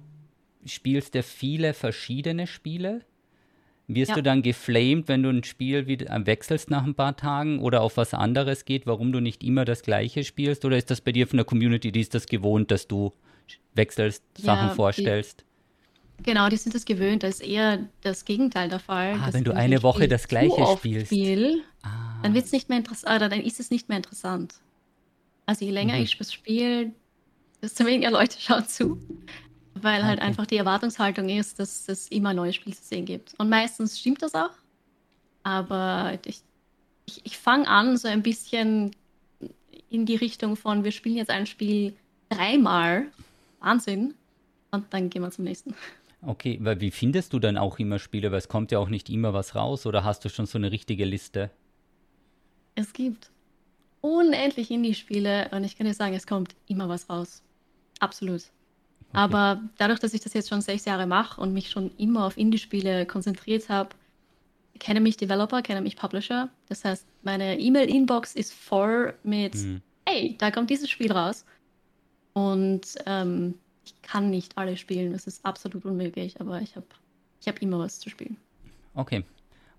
[0.66, 3.02] spielst ja viele verschiedene Spiele.
[3.90, 4.16] Wirst ja.
[4.16, 7.82] du dann geflamed, wenn du ein Spiel wieder äh, wechselst nach ein paar Tagen oder
[7.82, 10.64] auf was anderes geht, warum du nicht immer das gleiche spielst?
[10.64, 13.12] Oder ist das bei dir von der Community, die ist das gewohnt, dass du
[13.76, 15.44] wechselst, Sachen ja, vorstellst?
[16.24, 17.24] Genau, die sind das gewöhnt.
[17.24, 19.16] Da ist eher das Gegenteil der Fall.
[19.22, 21.08] Ah, wenn du eine Woche das gleiche spielst.
[21.08, 22.12] Spiel, ah.
[22.24, 24.56] Dann wird's nicht mehr interessant, oder dann ist es nicht mehr interessant.
[25.46, 26.04] Also je länger mhm.
[26.04, 26.92] ich das spiele,
[27.62, 29.00] desto weniger Leute schauen zu.
[29.74, 30.28] Weil halt okay.
[30.28, 33.34] einfach die Erwartungshaltung ist, dass es immer neue Spiele zu sehen gibt.
[33.38, 34.52] Und meistens stimmt das auch.
[35.44, 36.42] Aber ich,
[37.06, 38.92] ich, ich fange an, so ein bisschen
[39.90, 41.94] in die Richtung von, wir spielen jetzt ein Spiel
[42.30, 43.08] dreimal.
[43.60, 44.14] Wahnsinn.
[44.72, 45.74] Und dann gehen wir zum nächsten.
[46.24, 48.32] Okay, weil wie findest du dann auch immer Spiele?
[48.32, 49.86] Weil es kommt ja auch nicht immer was raus.
[49.86, 51.50] Oder hast du schon so eine richtige Liste?
[52.76, 53.32] Es gibt
[54.02, 57.42] unendlich Indie-Spiele und ich kann dir sagen, es kommt immer was raus.
[58.00, 58.44] Absolut.
[59.14, 62.38] Aber dadurch, dass ich das jetzt schon sechs Jahre mache und mich schon immer auf
[62.38, 63.90] Indie-Spiele konzentriert habe,
[64.80, 66.50] kenne mich Developer, kenne mich Publisher.
[66.70, 69.82] Das heißt, meine E-Mail-Inbox ist voll mit, mhm.
[70.08, 71.46] hey, da kommt dieses Spiel raus.
[72.34, 73.56] Und ähm,
[74.12, 76.86] kann nicht alle spielen, das ist absolut unmöglich, aber ich habe
[77.40, 78.38] ich hab immer was zu spielen.
[78.94, 79.24] Okay.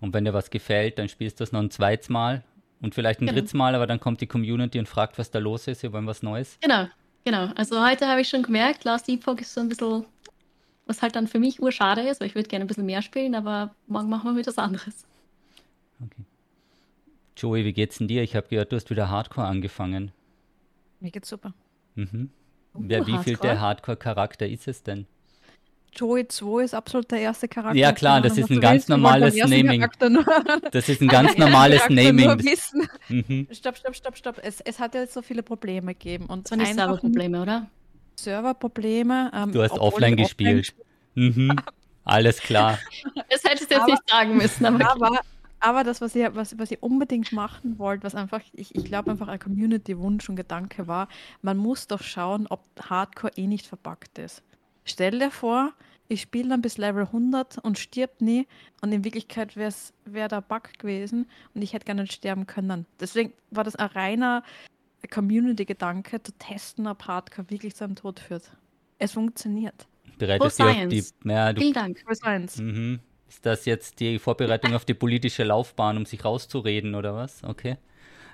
[0.01, 2.43] Und wenn dir was gefällt, dann spielst du es noch ein zweites Mal
[2.81, 3.39] und vielleicht ein genau.
[3.39, 6.07] drittes Mal, aber dann kommt die Community und fragt, was da los ist, wir wollen
[6.07, 6.59] was Neues.
[6.61, 6.89] Genau,
[7.25, 10.05] Genau, also heute habe ich schon gemerkt, Last Epoch ist so ein bisschen,
[10.87, 13.35] was halt dann für mich urschade ist, weil ich würde gerne ein bisschen mehr spielen,
[13.35, 15.07] aber morgen machen wir wieder was anderes.
[16.05, 16.25] Okay.
[17.37, 18.23] Joey, wie geht's denn dir?
[18.23, 20.11] Ich habe gehört, du hast wieder Hardcore angefangen.
[21.01, 21.55] Mir geht's super.
[21.95, 22.31] Mhm.
[22.75, 25.07] Wer, wie viel der Hardcore-Charakter ist es denn?
[25.95, 27.79] Joey 2 ist absolut der erste Charakter.
[27.79, 29.87] Ja klar, das ist ein ganz normales Naming.
[30.71, 32.31] Das ist ein ganz normales Naming.
[33.09, 33.49] Mhm.
[33.53, 34.41] Stopp, stopp, stopp, stopp.
[34.43, 36.27] Es, es hat ja so viele Probleme gegeben.
[36.27, 37.67] Und so nicht Serverprobleme, oder?
[38.17, 39.31] Serverprobleme.
[39.35, 40.75] Ähm, du hast offline gespielt.
[41.15, 41.57] Offline mhm.
[42.05, 42.79] Alles klar.
[43.31, 44.67] Das hättest du jetzt aber, nicht sagen müssen.
[44.67, 45.21] Aber, aber,
[45.63, 49.13] aber, das, was ihr, was, was ihr unbedingt machen wollt, was einfach, ich, ich glaube
[49.13, 51.09] einfach ein Community-Wunsch und Gedanke war,
[51.41, 54.43] man muss doch schauen, ob Hardcore eh nicht verpackt ist.
[54.85, 55.73] Stell dir vor,
[56.09, 58.47] ich spiele dann bis Level 100 und stirb nie
[58.81, 59.73] und in Wirklichkeit wäre
[60.05, 62.85] wär da Bug gewesen und ich hätte gar nicht sterben können.
[63.01, 64.43] Deswegen war das ein reiner
[65.11, 68.51] Community-Gedanke, zu testen, ob Hardcore wirklich zu einem Tod führt.
[68.99, 69.87] Es funktioniert.
[70.19, 71.05] Bereitest du auf die.
[71.25, 72.03] Ja, du, Vielen Dank.
[72.07, 72.59] Für Science.
[72.59, 73.01] Mhm.
[73.33, 77.43] Ist das jetzt die Vorbereitung auf die politische Laufbahn, um sich rauszureden oder was?
[77.43, 77.79] Okay.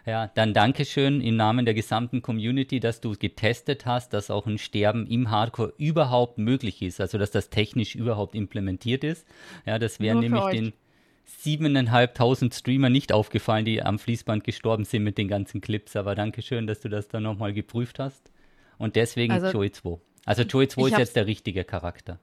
[0.04, 4.58] Ja, dann Dankeschön im Namen der gesamten Community, dass du getestet hast, dass auch ein
[4.58, 9.24] Sterben im Hardcore überhaupt möglich ist, also dass das technisch überhaupt implementiert ist.
[9.66, 10.56] Ja, das wäre nämlich euch.
[10.56, 10.72] den
[11.26, 15.94] siebeneinhalbtausend Streamer nicht aufgefallen, die am Fließband gestorben sind mit den ganzen Clips.
[15.94, 18.32] Aber Dankeschön, dass du das dann nochmal geprüft hast.
[18.78, 20.00] Und deswegen also, Joey 2.
[20.24, 22.18] Also Joey 2 ist jetzt der richtige Charakter.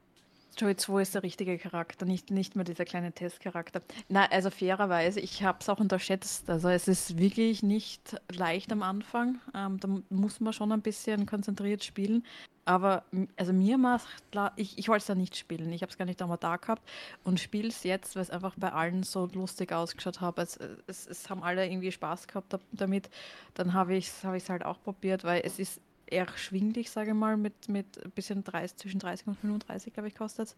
[0.58, 3.82] Joey 2 ist der richtige Charakter, nicht, nicht mehr dieser kleine Testcharakter.
[4.08, 6.50] Na, also fairerweise, ich habe es auch unterschätzt.
[6.50, 9.40] Also es ist wirklich nicht leicht am Anfang.
[9.54, 12.24] Ähm, da muss man schon ein bisschen konzentriert spielen.
[12.66, 13.04] Aber
[13.38, 14.08] also mir macht
[14.56, 15.72] ich, ich wollte es da nicht spielen.
[15.72, 16.82] Ich habe es gar nicht einmal da gehabt
[17.24, 20.40] und spiele es jetzt, weil es einfach bei allen so lustig ausgeschaut hat.
[20.40, 23.10] Es, es, es haben alle irgendwie Spaß gehabt damit.
[23.54, 27.16] Dann habe ich es hab halt auch probiert, weil es ist eher schwinglich, sage ich
[27.16, 30.56] mal, mit, mit ein bisschen 30, zwischen 30 und 35, glaube ich, kostet es.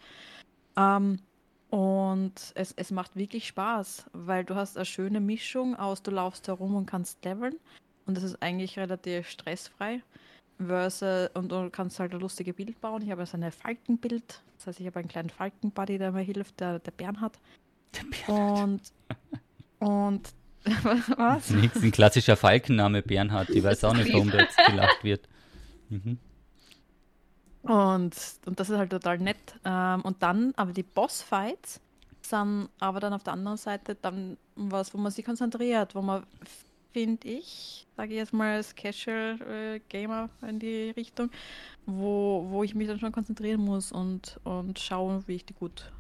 [0.76, 1.20] Ähm,
[1.70, 6.48] und es, es macht wirklich Spaß, weil du hast eine schöne Mischung aus, du laufst
[6.48, 7.56] herum und kannst leveln.
[8.06, 10.02] Und das ist eigentlich relativ stressfrei.
[10.66, 13.04] Versus, und du kannst halt ein lustiges Bild bauen.
[13.04, 14.42] Ich habe jetzt ein Falkenbild.
[14.58, 17.38] Das heißt, ich habe einen kleinen Falkenbuddy, der mir hilft, der, der Bernhard.
[17.94, 18.82] Der Bernhard.
[19.80, 20.34] Und, und
[21.18, 21.52] was?
[21.52, 23.50] Nichts, ein klassischer Falkenname Bernhard.
[23.50, 25.28] Die weiß auch nicht, warum da jetzt gelacht wird.
[25.90, 26.18] Mhm.
[27.64, 29.56] Und, und das ist halt total nett.
[29.66, 31.82] Ähm, und dann, aber die Bossfights
[32.22, 36.26] sind aber dann auf der anderen Seite dann was, wo man sich konzentriert, wo man,
[36.94, 41.30] finde ich, sage ich jetzt mal als Casual äh, Gamer in die Richtung,
[41.86, 45.92] wo, wo ich mich dann schon konzentrieren muss und, und schauen, wie ich die gut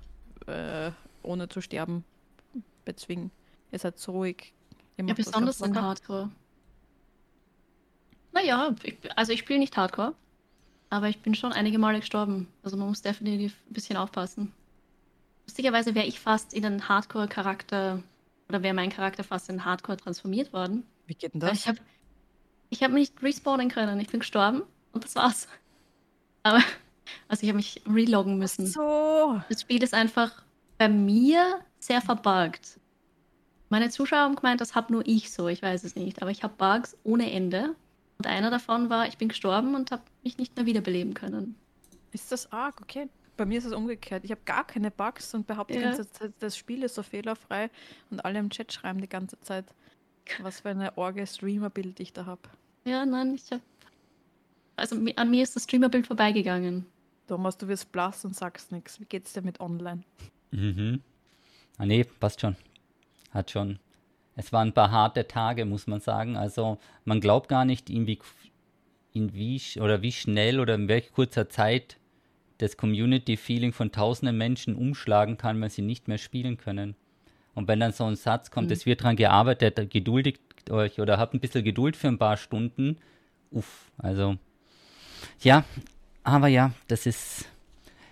[0.48, 0.92] äh,
[1.24, 2.04] ohne zu sterben
[2.86, 3.32] bezwingen.
[3.72, 4.54] Ihr seid so ruhig.
[4.98, 6.32] Ja, besonders in Hardcore.
[8.38, 10.14] Naja, ich, also ich spiele nicht Hardcore.
[10.90, 12.48] aber ich bin schon einige Male gestorben.
[12.64, 14.54] Also man muss definitiv ein bisschen aufpassen.
[15.48, 18.04] Lustigerweise wäre ich fast in einen Hardcore-Charakter
[18.48, 20.86] oder wäre mein Charakter fast in Hardcore transformiert worden.
[21.08, 21.60] Wie geht denn das?
[21.60, 21.80] Ich habe
[22.70, 24.00] ich hab mich nicht respawnen können.
[24.00, 25.48] Ich bin gestorben und das war's.
[26.44, 26.62] Aber,
[27.28, 28.68] also ich habe mich reloggen müssen.
[28.68, 29.42] So.
[29.50, 30.44] Das Spiel ist einfach
[30.78, 32.80] bei mir sehr verbuggt.
[33.70, 36.22] Meine Zuschauer haben gemeint, das habe nur ich so, ich weiß es nicht.
[36.22, 37.76] Aber ich habe Bugs ohne Ende.
[38.18, 41.56] Und einer davon war, ich bin gestorben und habe mich nicht mehr wiederbeleben können.
[42.12, 42.82] Ist das arg?
[42.82, 43.10] Okay.
[43.36, 44.26] Bei mir ist es umgekehrt.
[44.26, 45.80] Ich habe gar keine Bugs und behaupte ja.
[45.80, 47.70] die ganze Zeit, das Spiel ist so fehlerfrei
[48.10, 49.66] und alle im Chat schreiben die ganze Zeit,
[50.42, 52.42] was für eine Orge-Streamer-Bild ich da habe.
[52.86, 53.62] Ja, nein, ich habe.
[54.76, 56.86] Also an mir ist das Streamer-Bild vorbeigegangen.
[57.28, 59.00] Thomas, du wirst blass und sagst nichts.
[59.00, 60.04] Wie geht's dir mit online?
[60.52, 61.02] Mhm.
[61.78, 62.56] Ah, nee, passt schon.
[63.32, 63.78] Hat schon.
[64.38, 66.38] Es waren ein paar harte Tage, muss man sagen.
[66.38, 68.20] Also man glaubt gar nicht, in wie,
[69.12, 71.98] in wie oder wie schnell oder in welch kurzer Zeit
[72.60, 76.96] das Community-Feeling von tausenden Menschen umschlagen kann, wenn sie nicht mehr spielen können.
[77.56, 78.74] Und wenn dann so ein Satz kommt, mhm.
[78.74, 82.98] es wird daran gearbeitet, geduldigt euch oder habt ein bisschen Geduld für ein paar Stunden.
[83.52, 84.38] Uff, also
[85.42, 85.64] ja,
[86.24, 87.46] aber ja, das ist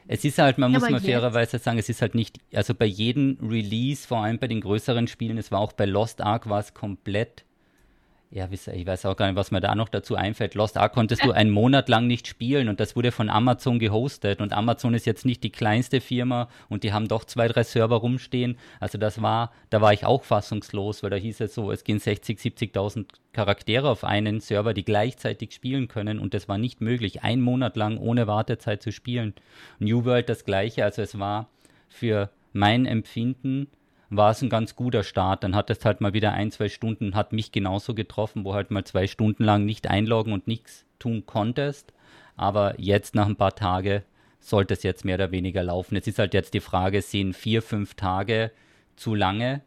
[0.08, 3.38] es ist halt, man muss mal fairerweise sagen, es ist halt nicht, also bei jedem
[3.42, 6.74] Release, vor allem bei den größeren Spielen, es war auch bei Lost Ark, war es
[6.74, 7.44] komplett
[8.36, 10.56] ja, ich weiß auch gar nicht, was mir da noch dazu einfällt.
[10.56, 14.42] Lost Ark konntest du einen Monat lang nicht spielen und das wurde von Amazon gehostet.
[14.42, 17.96] Und Amazon ist jetzt nicht die kleinste Firma und die haben doch zwei, drei Server
[17.96, 18.58] rumstehen.
[18.82, 22.00] Also das war, da war ich auch fassungslos, weil da hieß es so, es gehen
[22.00, 27.24] 60, 70.000 Charaktere auf einen Server, die gleichzeitig spielen können und das war nicht möglich,
[27.24, 29.34] einen Monat lang ohne Wartezeit zu spielen.
[29.80, 31.48] New World das gleiche, also es war
[31.88, 33.68] für mein Empfinden
[34.18, 35.44] war es ein ganz guter Start.
[35.44, 38.72] Dann hat es halt mal wieder ein, zwei Stunden, hat mich genauso getroffen, wo halt
[38.72, 41.94] mal zwei Stunden lang nicht einloggen und nichts tun konntest.
[42.36, 44.04] Aber jetzt nach ein paar Tagen
[44.40, 45.96] sollte es jetzt mehr oder weniger laufen.
[45.96, 48.52] Es ist halt jetzt die Frage, sind vier, fünf Tage
[48.96, 49.62] zu lange,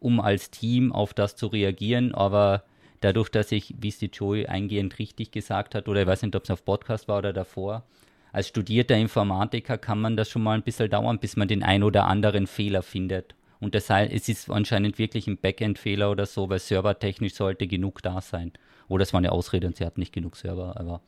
[0.00, 2.64] um als Team auf das zu reagieren, aber
[3.00, 6.34] dadurch, dass ich, wie es die Joey eingehend richtig gesagt hat, oder ich weiß nicht,
[6.34, 7.84] ob es auf Podcast war oder davor,
[8.32, 11.84] als studierter Informatiker kann man das schon mal ein bisschen dauern, bis man den ein
[11.84, 13.34] oder anderen Fehler findet.
[13.64, 18.02] Und das heißt, es ist anscheinend wirklich ein Backend-Fehler oder so, weil servertechnisch sollte genug
[18.02, 18.52] da sein.
[18.88, 21.00] Oder es war eine Ausrede und sie hat nicht genug Server, aber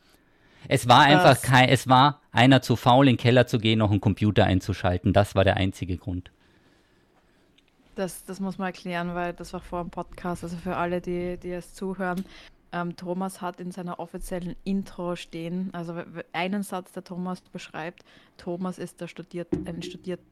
[0.69, 3.91] es war einfach kein, es war einer zu faul, in den Keller zu gehen, noch
[3.91, 5.13] einen Computer einzuschalten.
[5.13, 6.33] Das war der einzige Grund.
[7.95, 11.37] Das, das muss man erklären, weil das war vor dem Podcast, also für alle, die,
[11.37, 12.25] die es zuhören.
[12.73, 18.05] Ähm, Thomas hat in seiner offiziellen Intro stehen, also einen Satz, der Thomas beschreibt,
[18.39, 20.25] Thomas ist der studiert, ein studierter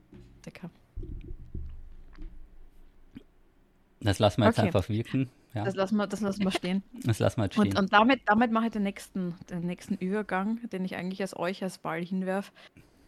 [4.04, 4.66] das lassen wir jetzt okay.
[4.68, 5.30] einfach wirken.
[5.54, 5.64] Ja.
[5.64, 6.82] Das, lassen wir, das lassen wir stehen.
[7.04, 7.68] Das lassen wir jetzt stehen.
[7.68, 11.36] Und, und damit, damit mache ich den nächsten, den nächsten Übergang, den ich eigentlich als
[11.36, 12.52] euch als Ball hinwerfe.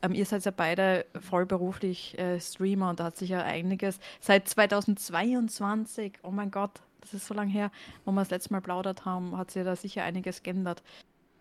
[0.03, 4.49] Ähm, ihr seid ja beide vollberuflich äh, Streamer und da hat sich ja einiges seit
[4.49, 7.71] 2022, oh mein Gott, das ist so lange her,
[8.05, 10.83] wo wir das letzte Mal plaudert haben, hat sich da sicher einiges geändert.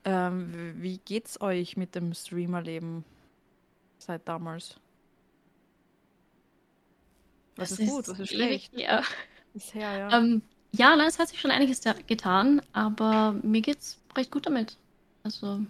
[0.04, 3.04] Ähm, wie geht's euch mit dem Streamerleben
[3.98, 4.80] seit damals?
[7.56, 8.78] Was ist, ist gut, was ist schlecht?
[8.78, 9.02] Ja.
[9.56, 10.18] Bisher, ja.
[10.18, 10.42] Ähm,
[10.74, 14.76] ja, es hat sich schon einiges getan, aber mir geht's recht gut damit.
[15.24, 15.62] Also,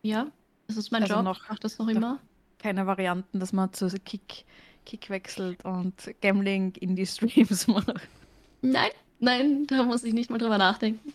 [0.00, 0.26] ja,
[0.66, 2.18] das ist mein also Job, noch, mache das noch immer.
[2.58, 4.46] Keine Varianten, dass man zu Kick,
[4.86, 7.92] Kick wechselt und Gambling in die Streams macht.
[8.62, 8.90] Nein,
[9.20, 11.12] nein, da muss ich nicht mal drüber nachdenken.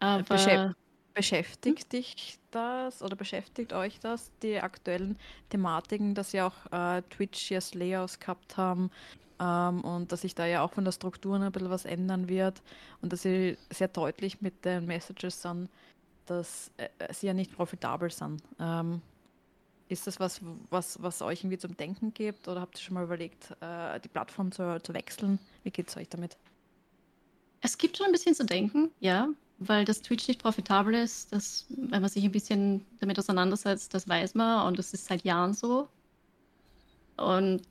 [0.00, 0.74] Aber
[1.16, 7.50] beschäftigt dich das oder beschäftigt euch das, die aktuellen Thematiken, dass ja auch äh, Twitch
[7.50, 8.90] jetzt Layouts gehabt haben,
[9.40, 12.62] ähm, und dass sich da ja auch von der Struktur ein bisschen was ändern wird
[13.00, 15.68] und dass sie sehr deutlich mit den Messages sind,
[16.26, 18.42] dass äh, sie ja nicht profitabel sind.
[18.58, 19.00] Ähm,
[19.88, 23.04] ist das was, was, was euch irgendwie zum Denken gibt oder habt ihr schon mal
[23.04, 25.38] überlegt, äh, die Plattform zu, zu wechseln?
[25.62, 26.36] Wie geht es euch damit?
[27.62, 31.32] Es gibt schon ein bisschen zu denken, ja, weil das Twitch nicht profitabel ist.
[31.32, 35.24] Das, wenn man sich ein bisschen damit auseinandersetzt, das weiß man und das ist seit
[35.24, 35.88] Jahren so.
[37.16, 37.62] Und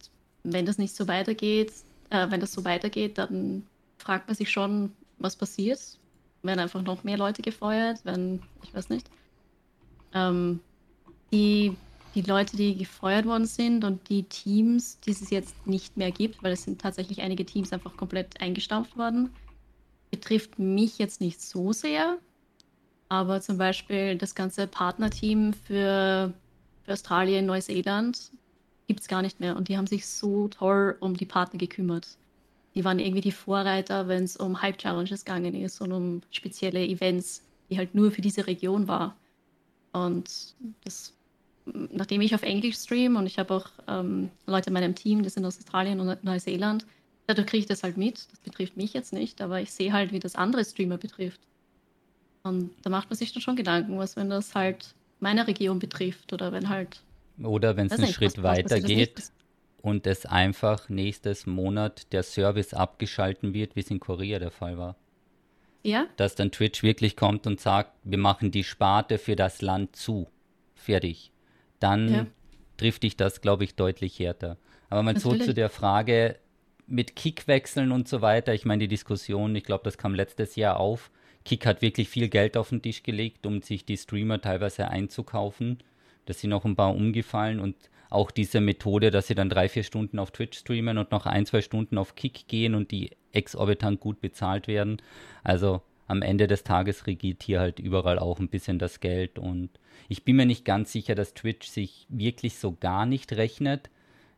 [0.44, 1.72] wenn das nicht so weitergeht,
[2.10, 3.66] äh, wenn das so weitergeht, dann
[3.98, 5.80] fragt man sich schon, was passiert.
[6.44, 9.10] Werden einfach noch mehr Leute gefeuert, wenn, ich weiß nicht.
[10.14, 10.60] Ähm,
[11.32, 11.76] die,
[12.14, 16.42] die Leute, die gefeuert worden sind und die Teams, die es jetzt nicht mehr gibt,
[16.44, 19.32] weil es sind tatsächlich einige Teams einfach komplett eingestampft worden,
[20.16, 22.18] betrifft mich jetzt nicht so sehr.
[23.10, 26.34] Aber zum Beispiel das ganze Partnerteam für,
[26.84, 28.32] für Australien, Neuseeland,
[28.88, 29.58] gibt es gar nicht mehr.
[29.58, 32.18] Und die haben sich so toll um die Partner gekümmert.
[32.76, 37.44] Die waren irgendwie die Vorreiter, wenn es um Hype-Challenges gegangen ist und um spezielle Events,
[37.70, 39.18] die halt nur für diese Region war.
[39.92, 41.14] Und das,
[41.66, 45.30] nachdem ich auf Englisch stream und ich habe auch ähm, Leute in meinem Team, die
[45.30, 46.86] sind aus Australien und Neuseeland,
[47.28, 48.28] dadurch kriege ich das halt mit.
[48.32, 51.42] Das betrifft mich jetzt nicht, aber ich sehe halt, wie das andere Streamer betrifft.
[52.44, 56.32] Und da macht man sich dann schon Gedanken, was, wenn das halt meine Region betrifft
[56.34, 57.02] oder wenn halt.
[57.42, 59.32] Oder wenn es einen nicht, Schritt weiter geht
[59.82, 64.78] und es einfach nächstes Monat der Service abgeschalten wird, wie es in Korea der Fall
[64.78, 64.96] war.
[65.84, 66.08] Ja.
[66.18, 70.28] Dass dann Twitch wirklich kommt und sagt, wir machen die Sparte für das Land zu.
[70.74, 71.32] Fertig.
[71.80, 72.26] Dann ja.
[72.78, 74.58] trifft dich das, glaube ich, deutlich härter.
[74.90, 76.38] Aber mal so zu der Frage
[76.88, 78.54] mit Kick-Wechseln und so weiter.
[78.54, 81.12] Ich meine, die Diskussion, ich glaube, das kam letztes Jahr auf.
[81.44, 85.80] Kick hat wirklich viel Geld auf den Tisch gelegt, um sich die Streamer teilweise einzukaufen.
[86.26, 87.76] Da sind auch ein paar umgefallen und
[88.10, 91.46] auch diese Methode, dass sie dann drei, vier Stunden auf Twitch streamen und noch ein,
[91.46, 95.02] zwei Stunden auf Kick gehen und die exorbitant gut bezahlt werden.
[95.44, 99.70] Also am Ende des Tages regiert hier halt überall auch ein bisschen das Geld und
[100.08, 103.90] ich bin mir nicht ganz sicher, dass Twitch sich wirklich so gar nicht rechnet.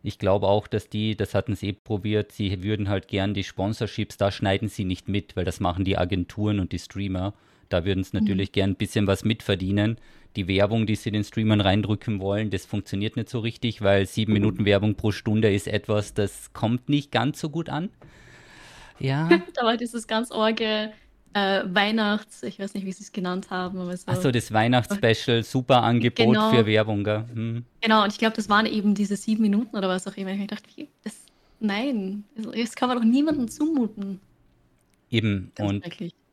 [0.04, 3.44] Ich glaube auch, dass die, das hatten sie eh probiert, sie würden halt gern die
[3.44, 7.34] Sponsorships, da schneiden sie nicht mit, weil das machen die Agenturen und die Streamer.
[7.70, 8.24] Da würden sie mhm.
[8.24, 8.54] natürlich mhm.
[8.54, 9.98] gern ein bisschen was mitverdienen.
[10.36, 14.32] Die Werbung, die sie den Streamern reindrücken wollen, das funktioniert nicht so richtig, weil sieben
[14.32, 14.40] mhm.
[14.40, 17.90] Minuten Werbung pro Stunde ist etwas, das kommt nicht ganz so gut an.
[19.00, 19.30] Ja.
[19.56, 20.92] da war dieses ganz orge
[21.38, 23.80] äh, Weihnachts, ich weiß nicht, wie sie es genannt haben.
[23.80, 26.52] Aber so, Achso, das Weihnachtsspecial, super Angebot genau.
[26.52, 27.06] für Werbung?
[27.06, 27.66] Hm.
[27.82, 30.32] Genau, und ich glaube, das waren eben diese sieben Minuten oder was auch immer.
[30.32, 31.16] Ich dachte, das,
[31.60, 34.20] nein, das kann man doch niemandem zumuten.
[35.10, 35.86] Eben, das und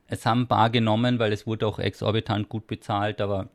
[0.09, 3.49] es haben ein paar genommen, weil es wurde auch exorbitant gut bezahlt, aber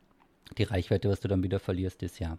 [0.58, 2.38] die Reichweite, was du dann wieder verlierst, ist ja.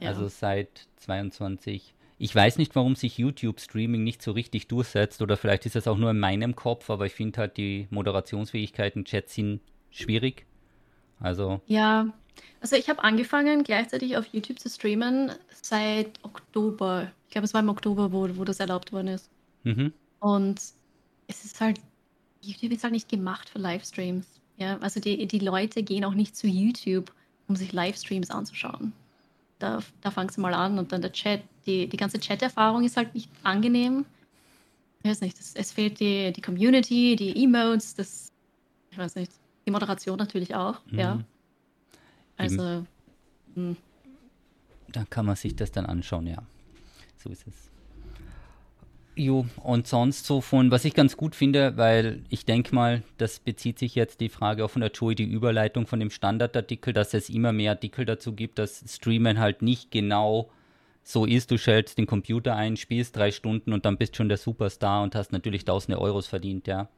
[0.00, 0.08] ja.
[0.08, 5.66] Also seit 22 ich weiß nicht, warum sich YouTube-Streaming nicht so richtig durchsetzt oder vielleicht
[5.66, 9.60] ist es auch nur in meinem Kopf, aber ich finde halt die Moderationsfähigkeiten Chat sind
[9.90, 10.46] schwierig.
[11.20, 11.60] Also.
[11.66, 12.06] Ja,
[12.60, 17.10] also ich habe angefangen gleichzeitig auf YouTube zu streamen seit Oktober.
[17.26, 19.30] Ich glaube, es war im Oktober, wo, wo das erlaubt worden ist.
[19.64, 19.92] Mhm.
[20.20, 20.60] Und
[21.26, 21.80] es ist halt,
[22.40, 24.26] YouTube ist halt nicht gemacht für Livestreams.
[24.56, 27.12] Ja, also die, die Leute gehen auch nicht zu YouTube,
[27.48, 28.92] um sich Livestreams anzuschauen.
[29.58, 32.96] Da, da fangst du mal an und dann der Chat die, die ganze Chat-Erfahrung ist
[32.96, 34.04] halt nicht angenehm.
[35.02, 38.32] Ich weiß nicht, das, es fehlt die, die Community, die Emotes, das,
[38.90, 39.32] ich weiß nicht,
[39.66, 40.98] die Moderation natürlich auch, mhm.
[40.98, 41.20] ja.
[42.36, 42.86] Also, mh.
[43.54, 43.76] Hm.
[44.88, 46.42] da kann man sich das dann anschauen, ja.
[47.16, 47.70] So ist es.
[49.16, 53.38] Jo, und sonst so von, was ich ganz gut finde, weil ich denke mal, das
[53.38, 57.14] bezieht sich jetzt die Frage auch von der Joey, die Überleitung von dem Standardartikel, dass
[57.14, 60.50] es immer mehr Artikel dazu gibt, dass Streamen halt nicht genau
[61.04, 64.38] so ist, du schaltest den Computer ein, spielst drei Stunden und dann bist schon der
[64.38, 66.88] Superstar und hast natürlich tausende Euros verdient, ja.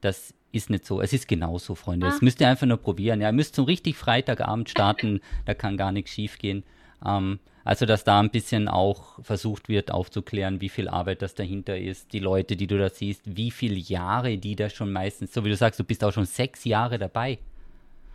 [0.00, 1.00] Das ist nicht so.
[1.00, 2.06] Es ist genauso, Freunde.
[2.06, 2.24] Das ah.
[2.24, 3.20] müsst ihr einfach nur probieren.
[3.20, 6.62] Ja, ihr müsst so richtig Freitagabend starten, da kann gar nichts schief gehen.
[7.04, 11.76] Ähm, also, dass da ein bisschen auch versucht wird aufzuklären, wie viel Arbeit das dahinter
[11.76, 15.44] ist, die Leute, die du da siehst, wie viele Jahre die da schon meistens, so
[15.44, 17.38] wie du sagst, du bist auch schon sechs Jahre dabei.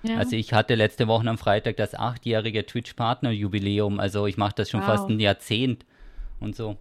[0.03, 0.17] Ja.
[0.17, 3.99] Also ich hatte letzte Woche am Freitag das achtjährige Twitch-Partner-Jubiläum.
[3.99, 4.87] Also ich mache das schon wow.
[4.87, 5.85] fast ein Jahrzehnt
[6.39, 6.77] und so.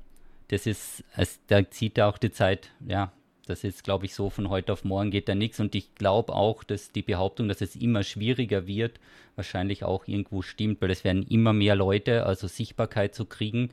[0.49, 3.13] Das ist, es, da zieht auch die Zeit, ja,
[3.47, 5.61] das ist, glaube ich, so von heute auf morgen geht da nichts.
[5.61, 9.01] Und ich glaube auch, dass die Behauptung, dass es immer schwieriger wird,
[9.35, 13.71] wahrscheinlich auch irgendwo stimmt, weil es werden immer mehr Leute, also Sichtbarkeit zu kriegen.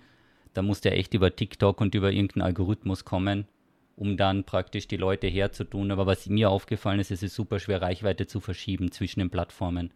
[0.54, 3.48] Da muss der echt über TikTok und über irgendeinen Algorithmus kommen
[3.98, 5.92] um dann praktisch die Leute herzutun.
[5.92, 9.92] Aber was mir aufgefallen ist, es ist super schwer, Reichweite zu verschieben zwischen den Plattformen.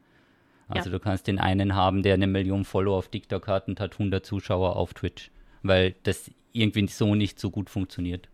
[0.67, 0.97] Also ja.
[0.97, 4.25] du kannst den einen haben, der eine Million Follower auf TikTok hat und hat 100
[4.25, 8.27] Zuschauer auf Twitch, weil das irgendwie so nicht so gut funktioniert.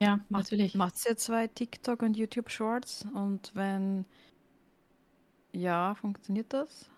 [0.00, 0.74] Ja, natürlich.
[0.74, 4.04] Macht ihr zwei TikTok und YouTube Shorts und wenn
[5.52, 6.90] ja, funktioniert das?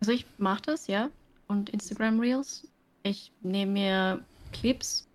[0.00, 1.08] Also ich mache das, ja.
[1.46, 2.68] Und Instagram Reels.
[3.04, 5.05] Ich nehme mir Clips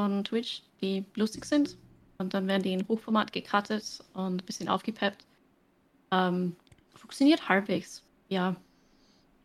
[0.00, 1.76] von Twitch, die lustig sind.
[2.18, 3.84] Und dann werden die in Hochformat gecuttet
[4.14, 5.24] und ein bisschen aufgepeppt.
[6.10, 6.56] Ähm,
[6.94, 8.56] funktioniert halbwegs, ja.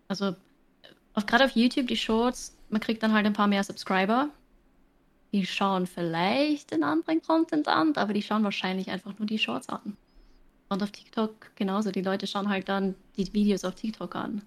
[0.07, 0.35] Also,
[1.27, 4.29] gerade auf YouTube, die Shorts, man kriegt dann halt ein paar mehr Subscriber.
[5.31, 9.69] Die schauen vielleicht den anderen Content an, aber die schauen wahrscheinlich einfach nur die Shorts
[9.69, 9.97] an.
[10.69, 11.91] Und auf TikTok genauso.
[11.91, 14.41] Die Leute schauen halt dann die Videos auf TikTok an.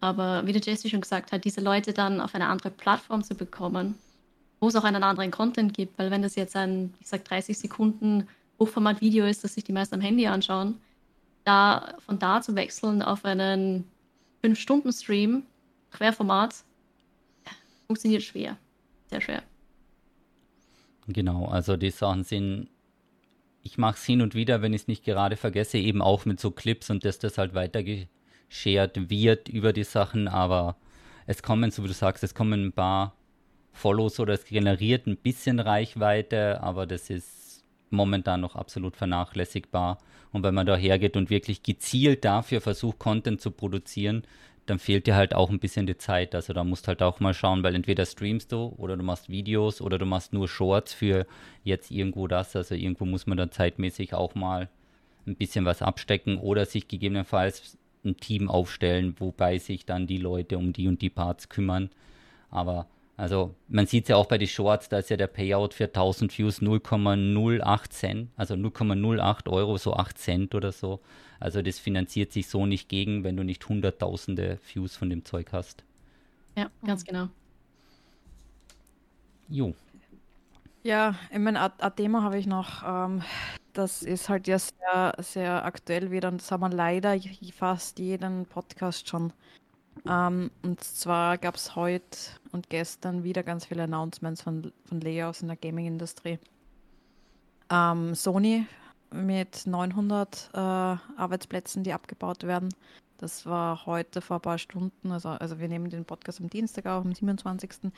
[0.00, 3.34] Aber wie der Jesse schon gesagt hat, diese Leute dann auf eine andere Plattform zu
[3.34, 3.96] bekommen,
[4.62, 7.58] wo es auch einen anderen Content gibt, weil wenn das jetzt ein, ich sag 30
[7.58, 8.28] Sekunden
[8.60, 10.80] Hochformat-Video ist, das sich die meisten am Handy anschauen,
[11.42, 13.84] da von da zu wechseln auf einen
[14.44, 15.42] 5-Stunden-Stream,
[15.90, 16.54] Querformat,
[17.88, 18.56] funktioniert schwer.
[19.10, 19.42] Sehr schwer.
[21.08, 22.68] Genau, also die Sachen sind,
[23.64, 26.38] ich mache es hin und wieder, wenn ich es nicht gerade vergesse, eben auch mit
[26.38, 30.76] so Clips und dass das halt weiter geshared wird über die Sachen, aber
[31.26, 33.16] es kommen, so wie du sagst, es kommen ein paar
[33.72, 39.98] Follows oder es generiert ein bisschen Reichweite, aber das ist momentan noch absolut vernachlässigbar.
[40.32, 44.24] Und wenn man da hergeht und wirklich gezielt dafür versucht, Content zu produzieren,
[44.66, 46.34] dann fehlt dir halt auch ein bisschen die Zeit.
[46.34, 49.80] Also da musst halt auch mal schauen, weil entweder streamst du oder du machst Videos
[49.80, 51.26] oder du machst nur Shorts für
[51.64, 52.54] jetzt irgendwo das.
[52.54, 54.68] Also irgendwo muss man dann zeitmäßig auch mal
[55.26, 60.58] ein bisschen was abstecken oder sich gegebenenfalls ein Team aufstellen, wobei sich dann die Leute
[60.58, 61.90] um die und die Parts kümmern.
[62.50, 62.86] Aber
[63.16, 65.84] also man sieht es ja auch bei den Shorts, da ist ja der Payout für
[65.84, 71.00] 1000 Views 0,08 Cent, also 0,08 Euro, so 8 Cent oder so.
[71.38, 75.52] Also das finanziert sich so nicht gegen, wenn du nicht hunderttausende Views von dem Zeug
[75.52, 75.84] hast.
[76.56, 77.28] Ja, ganz genau.
[79.48, 79.74] Jo.
[80.82, 82.82] Ja, ich meine, ein Thema habe ich noch.
[82.84, 83.22] Ähm,
[83.72, 87.16] das ist halt ja sehr, sehr aktuell wieder und das haben wir leider
[87.54, 89.32] fast jeden Podcast schon
[90.08, 92.18] ähm, und zwar gab es heute
[92.50, 96.38] und gestern wieder ganz viele Announcements von, von Layoffs in der Gaming-Industrie.
[97.70, 98.66] Ähm, Sony
[99.10, 102.70] mit 900 äh, Arbeitsplätzen, die abgebaut werden.
[103.22, 106.86] Das war heute vor ein paar Stunden, also, also wir nehmen den Podcast am Dienstag
[106.86, 107.92] auf, am 27.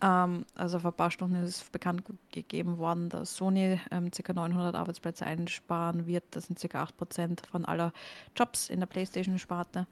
[0.00, 4.32] Ähm, also vor ein paar Stunden ist bekannt gegeben worden, dass Sony ähm, ca.
[4.32, 6.22] 900 Arbeitsplätze einsparen wird.
[6.30, 6.84] Das sind ca.
[6.84, 7.92] 8% von aller
[8.36, 9.88] Jobs in der PlayStation-Sparte.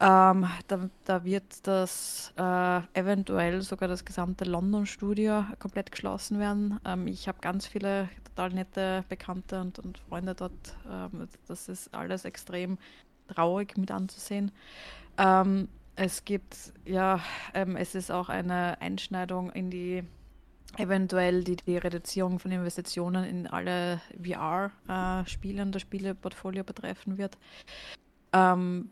[0.00, 6.80] Ähm, da, da, wird das äh, eventuell sogar das gesamte London-Studio komplett geschlossen werden.
[6.84, 10.76] Ähm, ich habe ganz viele total nette Bekannte und, und Freunde dort.
[10.90, 12.76] Ähm, das ist alles extrem
[13.34, 14.52] traurig mit anzusehen.
[15.18, 17.20] Ähm, es gibt, ja,
[17.54, 20.04] ähm, es ist auch eine Einschneidung in die
[20.76, 27.36] eventuell die, die Reduzierung von Investitionen in alle VR-Spiele äh, und das Spieleportfolio betreffen wird.
[28.32, 28.88] Ähm,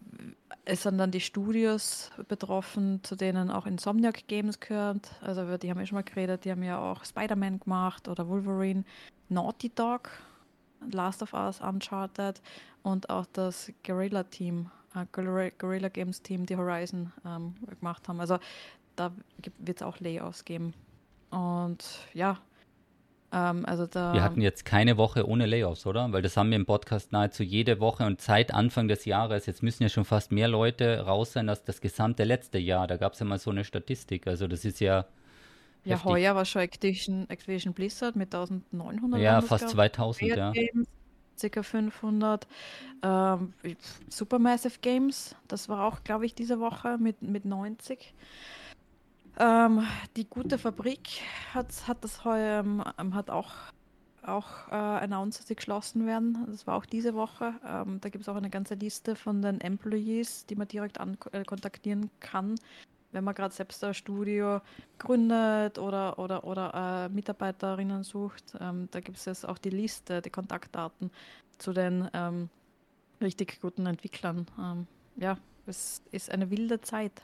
[0.64, 5.10] es sind dann die Studios betroffen, zu denen auch Insomniac Games gehört.
[5.22, 8.84] Also die haben ja schon mal geredet, die haben ja auch Spider-Man gemacht oder Wolverine,
[9.28, 10.10] Naughty Dog,
[10.92, 12.40] Last of Us, Uncharted
[12.82, 18.20] und auch das Guerrilla Team äh, Guerrilla Games Team, die Horizon ähm, gemacht haben.
[18.20, 18.38] Also
[18.96, 19.12] da
[19.58, 20.74] wird es auch Layoffs geben.
[21.30, 22.38] Und ja,
[23.32, 24.14] ähm, also da.
[24.14, 26.10] Wir hatten jetzt keine Woche ohne Layoffs, oder?
[26.12, 29.46] Weil das haben wir im Podcast nahezu jede Woche und seit Anfang des Jahres.
[29.46, 32.86] Jetzt müssen ja schon fast mehr Leute raus sein als das gesamte letzte Jahr.
[32.86, 34.26] Da gab es ja mal so eine Statistik.
[34.26, 35.06] Also das ist ja.
[35.84, 36.10] Ja, heftig.
[36.10, 39.20] heuer war schon Activision, Activision Blizzard mit 1900.
[39.20, 40.50] Ja, fast 2000, ja.
[40.52, 40.86] Games
[41.38, 41.62] ca.
[41.62, 42.46] 500.
[43.02, 43.54] Ähm,
[44.08, 48.14] Supermassive Games, das war auch, glaube ich, diese Woche mit, mit 90.
[49.38, 51.20] Ähm, die gute Fabrik
[51.54, 53.52] hat, hat das heuer, ähm, hat auch,
[54.22, 56.44] auch äh, announced, dass sie geschlossen werden.
[56.48, 57.54] Das war auch diese Woche.
[57.64, 61.16] Ähm, da gibt es auch eine ganze Liste von den Employees, die man direkt an,
[61.30, 62.56] äh, kontaktieren kann,
[63.12, 64.60] wenn man gerade selbst ein Studio
[64.98, 70.20] gründet oder, oder, oder äh, Mitarbeiterinnen sucht, ähm, da gibt es jetzt auch die Liste,
[70.20, 71.10] die Kontaktdaten
[71.58, 72.50] zu den ähm,
[73.20, 74.46] richtig guten Entwicklern.
[74.58, 74.86] Ähm,
[75.16, 77.22] ja, es ist eine wilde Zeit.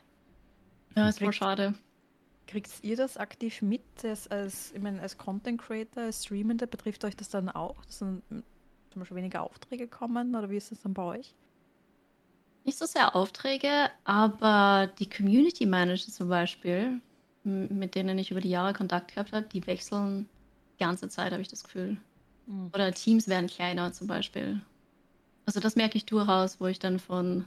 [0.96, 1.74] Ja, ist voll schade.
[2.46, 6.66] Kriegt ihr das aktiv mit als, als, ich meine, als Content Creator, als Streamende?
[6.66, 8.22] Betrifft euch das dann auch, dass dann
[8.90, 11.34] zum Beispiel weniger Aufträge kommen oder wie ist das dann bei euch?
[12.64, 17.00] Nicht so sehr Aufträge, aber die Community Manager zum Beispiel,
[17.44, 20.28] mit denen ich über die Jahre Kontakt gehabt habe, die wechseln
[20.74, 21.98] die ganze Zeit, habe ich das Gefühl.
[22.46, 22.70] Mhm.
[22.74, 24.60] Oder Teams werden kleiner zum Beispiel.
[25.46, 27.44] Also das merke ich durchaus, wo ich dann von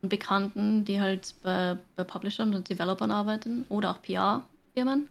[0.00, 5.08] Bekannten, die halt bei, bei Publishern und Developern arbeiten oder auch PR-Firmen,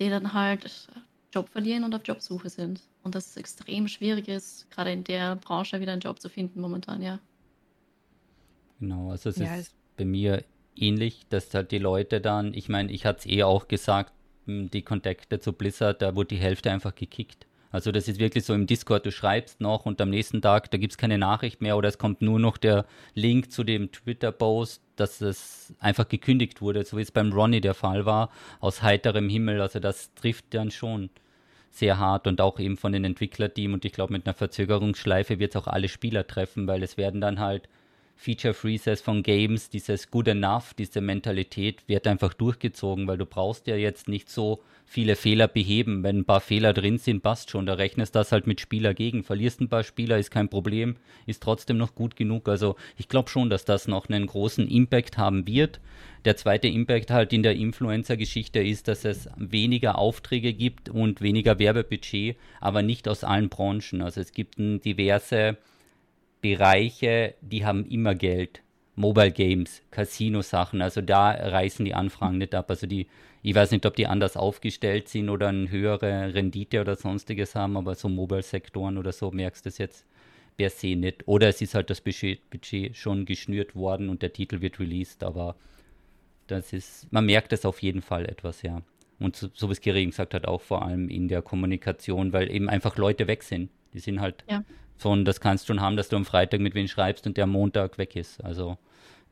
[0.00, 0.88] die dann halt
[1.32, 2.80] Job verlieren und auf Jobsuche sind.
[3.02, 6.60] Und das ist extrem schwierig ist, gerade in der Branche wieder einen Job zu finden
[6.60, 7.18] momentan, ja.
[8.82, 10.42] Genau, also es ja, ist bei mir
[10.74, 14.12] ähnlich, dass halt die Leute dann, ich meine, ich hatte es eh auch gesagt,
[14.46, 17.46] die Kontakte zu Blizzard, da wurde die Hälfte einfach gekickt.
[17.70, 20.78] Also das ist wirklich so im Discord, du schreibst noch und am nächsten Tag, da
[20.78, 24.82] gibt es keine Nachricht mehr oder es kommt nur noch der Link zu dem Twitter-Post,
[24.96, 29.28] dass es einfach gekündigt wurde, so wie es beim Ronnie der Fall war, aus heiterem
[29.28, 29.60] Himmel.
[29.60, 31.08] Also das trifft dann schon
[31.70, 35.54] sehr hart und auch eben von den Entwicklerteam und ich glaube mit einer Verzögerungsschleife wird
[35.54, 37.68] es auch alle Spieler treffen, weil es werden dann halt
[38.16, 43.66] Feature Freezes von Games, dieses Good Enough, diese Mentalität wird einfach durchgezogen, weil du brauchst
[43.66, 46.02] ja jetzt nicht so viele Fehler beheben.
[46.02, 47.66] Wenn ein paar Fehler drin sind, passt schon.
[47.66, 49.24] Da rechnest das halt mit Spieler gegen.
[49.24, 50.96] Verlierst ein paar Spieler, ist kein Problem,
[51.26, 52.48] ist trotzdem noch gut genug.
[52.48, 55.80] Also ich glaube schon, dass das noch einen großen Impact haben wird.
[56.24, 61.58] Der zweite Impact halt in der Influencer-Geschichte ist, dass es weniger Aufträge gibt und weniger
[61.58, 64.02] Werbebudget, aber nicht aus allen Branchen.
[64.02, 65.56] Also es gibt diverse
[66.42, 68.62] Bereiche, die haben immer Geld.
[68.94, 70.82] Mobile Games, Casino-Sachen.
[70.82, 72.68] Also da reißen die Anfragen nicht ab.
[72.68, 73.06] Also die,
[73.42, 77.78] ich weiß nicht, ob die anders aufgestellt sind oder eine höhere Rendite oder sonstiges haben,
[77.78, 80.04] aber so Mobile-Sektoren oder so merkst du es jetzt
[80.56, 81.26] per se nicht.
[81.26, 82.40] Oder es ist halt das Budget,
[82.94, 85.56] schon geschnürt worden und der Titel wird released, aber
[86.46, 88.82] das ist, man merkt es auf jeden Fall etwas, ja.
[89.18, 92.50] Und so, so wie es Kiri gesagt hat, auch vor allem in der Kommunikation, weil
[92.50, 93.70] eben einfach Leute weg sind.
[93.94, 94.64] Die sind halt ja.
[95.02, 97.44] So, das kannst du schon haben, dass du am Freitag mit wem schreibst und der
[97.44, 98.42] am Montag weg ist.
[98.44, 98.78] Also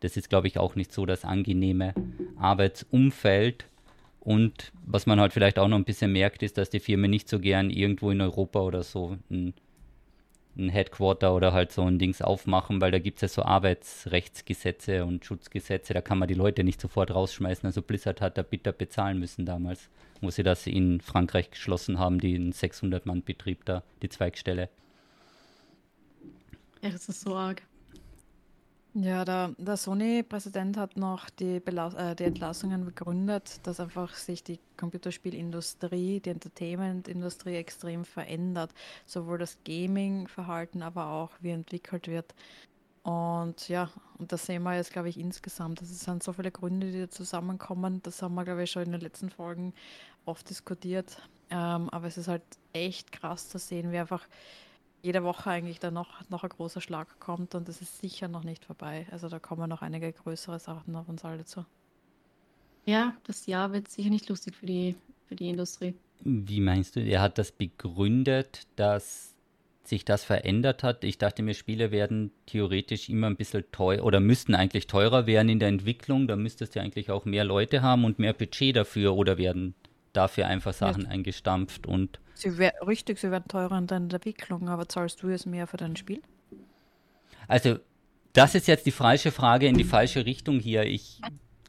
[0.00, 1.94] das ist, glaube ich, auch nicht so das angenehme
[2.38, 3.66] Arbeitsumfeld.
[4.20, 7.28] Und was man halt vielleicht auch noch ein bisschen merkt, ist, dass die Firmen nicht
[7.28, 9.54] so gern irgendwo in Europa oder so ein
[10.56, 15.04] ein Headquarter oder halt so ein Dings aufmachen, weil da gibt es ja so Arbeitsrechtsgesetze
[15.04, 17.66] und Schutzgesetze, da kann man die Leute nicht sofort rausschmeißen.
[17.66, 19.88] Also Blizzard hat da bitter bezahlen müssen damals,
[20.20, 24.68] wo sie das in Frankreich geschlossen haben, den 600-Mann-Betrieb da, die Zweigstelle.
[26.82, 27.62] Ja, das ist so arg.
[28.94, 34.58] Ja, der, der Sony-Präsident hat noch die, äh, die Entlassungen begründet, dass einfach sich die
[34.76, 38.72] Computerspielindustrie, die Entertainment-Industrie extrem verändert.
[39.06, 42.34] Sowohl das Gaming-Verhalten, aber auch wie entwickelt wird.
[43.04, 45.80] Und ja, und das sehen wir jetzt, glaube ich, insgesamt.
[45.82, 48.02] Es sind so viele Gründe, die da zusammenkommen.
[48.02, 49.72] Das haben wir, glaube ich, schon in den letzten Folgen
[50.24, 51.22] oft diskutiert.
[51.50, 54.26] Ähm, aber es ist halt echt krass zu sehen, wie einfach
[55.02, 58.44] jede Woche eigentlich dann noch, noch ein großer Schlag kommt und es ist sicher noch
[58.44, 59.06] nicht vorbei.
[59.10, 61.64] Also da kommen noch einige größere Sachen auf uns alle zu.
[62.84, 64.96] Ja, das Jahr wird sicher nicht lustig für die,
[65.26, 65.94] für die Industrie.
[66.22, 67.00] Wie meinst du?
[67.00, 69.34] Er hat das begründet, dass
[69.84, 71.04] sich das verändert hat.
[71.04, 75.48] Ich dachte mir, Spiele werden theoretisch immer ein bisschen teuer oder müssten eigentlich teurer werden
[75.48, 76.28] in der Entwicklung.
[76.28, 79.74] Da müsstest du eigentlich auch mehr Leute haben und mehr Budget dafür oder werden
[80.12, 81.10] dafür einfach Sachen ja.
[81.10, 82.20] eingestampft und.
[82.40, 85.76] Sie wär, richtig, sie werden teurer in der Entwicklung, aber zahlst du jetzt mehr für
[85.76, 86.22] dein Spiel?
[87.48, 87.78] Also,
[88.32, 90.84] das ist jetzt die falsche Frage in die falsche Richtung hier.
[90.84, 91.20] Ich,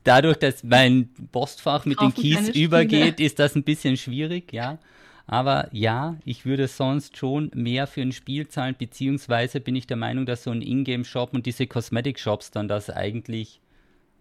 [0.03, 4.79] dadurch, dass mein Postfach mit den Keys übergeht, ist das ein bisschen schwierig, ja.
[5.27, 9.97] Aber ja, ich würde sonst schon mehr für ein Spiel zahlen, beziehungsweise bin ich der
[9.97, 13.61] Meinung, dass so ein Ingame-Shop und diese Cosmetic-Shops dann das eigentlich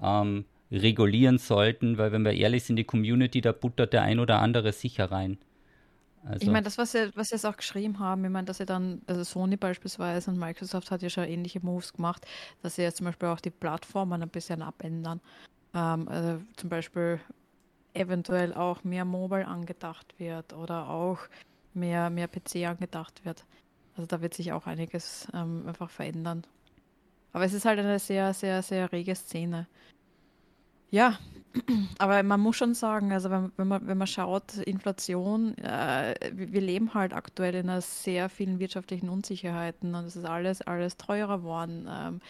[0.03, 4.41] ähm, regulieren sollten, weil wenn wir ehrlich sind, die Community, da buttert der ein oder
[4.41, 5.39] andere sicher rein.
[6.25, 6.43] Also.
[6.43, 8.67] Ich meine, das, was sie, was sie jetzt auch geschrieben haben, ich meine, dass sie
[8.67, 12.27] dann, also Sony beispielsweise und Microsoft hat ja schon ähnliche Moves gemacht,
[12.63, 15.21] dass sie jetzt zum Beispiel auch die Plattformen ein bisschen abändern.
[15.75, 17.21] Ähm, also zum Beispiel
[17.95, 21.19] eventuell auch mehr Mobile angedacht wird oder auch
[21.75, 23.45] mehr, mehr PC angedacht wird.
[23.97, 26.47] Also da wird sich auch einiges ähm, einfach verändern.
[27.33, 29.67] Aber es ist halt eine sehr, sehr, sehr rege Szene.
[30.91, 31.19] Ja,
[31.99, 36.61] aber man muss schon sagen, also wenn, wenn, man, wenn man schaut, Inflation, äh, wir
[36.61, 41.39] leben halt aktuell in einer sehr vielen wirtschaftlichen Unsicherheiten und es ist alles, alles teurer
[41.39, 41.89] geworden.
[41.91, 42.21] Ähm,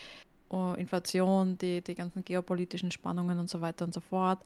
[0.49, 4.41] oh, Inflation, die, die ganzen geopolitischen Spannungen und so weiter und so fort.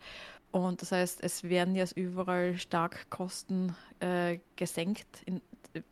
[0.51, 5.41] Und das heißt, es werden jetzt überall stark Kosten äh, gesenkt in,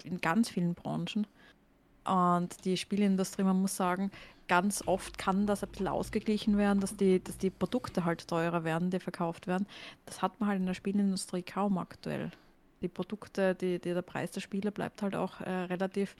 [0.04, 1.26] in ganz vielen Branchen.
[2.04, 4.10] Und die Spielindustrie, man muss sagen,
[4.48, 8.64] ganz oft kann das ein bisschen ausgeglichen werden, dass die, dass die Produkte halt teurer
[8.64, 9.66] werden, die verkauft werden.
[10.06, 12.30] Das hat man halt in der Spielindustrie kaum aktuell.
[12.82, 16.16] Die Produkte, die, die der Preis der Spiele bleibt halt auch äh, relativ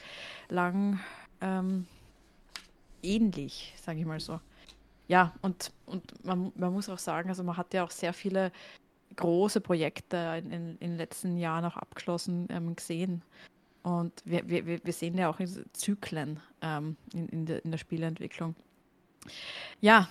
[0.48, 1.00] lang
[1.40, 1.86] ähm,
[3.02, 4.40] ähnlich, sage ich mal so.
[5.08, 8.52] Ja, und, und man, man muss auch sagen, also man hat ja auch sehr viele
[9.16, 13.22] große Projekte in, in, in den letzten Jahren auch abgeschlossen ähm, gesehen.
[13.82, 15.38] Und wir, wir, wir sehen ja auch
[15.72, 18.54] Zyklen ähm, in, in, der, in der Spieleentwicklung.
[19.80, 20.08] Ja,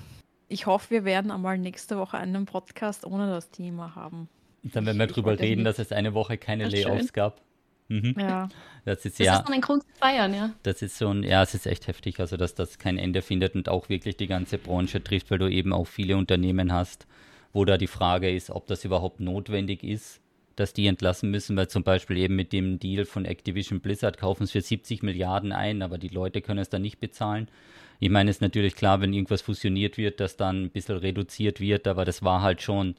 [0.49, 4.27] ich hoffe, wir werden einmal nächste Woche einen Podcast ohne das Thema haben.
[4.63, 7.13] Dann werden wir ich, drüber reden, dass es eine Woche keine Layoffs schön.
[7.13, 7.41] gab.
[7.87, 8.15] Mhm.
[8.17, 8.49] Ja.
[8.85, 9.37] Das ist das ja.
[9.37, 10.51] Das ist ein Grund zu feiern, ja.
[10.63, 13.55] Das ist so ein, ja, es ist echt heftig, also dass das kein Ende findet
[13.55, 17.07] und auch wirklich die ganze Branche trifft, weil du eben auch viele Unternehmen hast,
[17.53, 20.21] wo da die Frage ist, ob das überhaupt notwendig ist
[20.55, 24.43] dass die entlassen müssen, weil zum Beispiel eben mit dem Deal von Activision Blizzard kaufen
[24.43, 27.47] es für 70 Milliarden ein, aber die Leute können es dann nicht bezahlen.
[27.99, 31.59] Ich meine, es ist natürlich klar, wenn irgendwas fusioniert wird, dass dann ein bisschen reduziert
[31.59, 32.95] wird, aber das war halt schon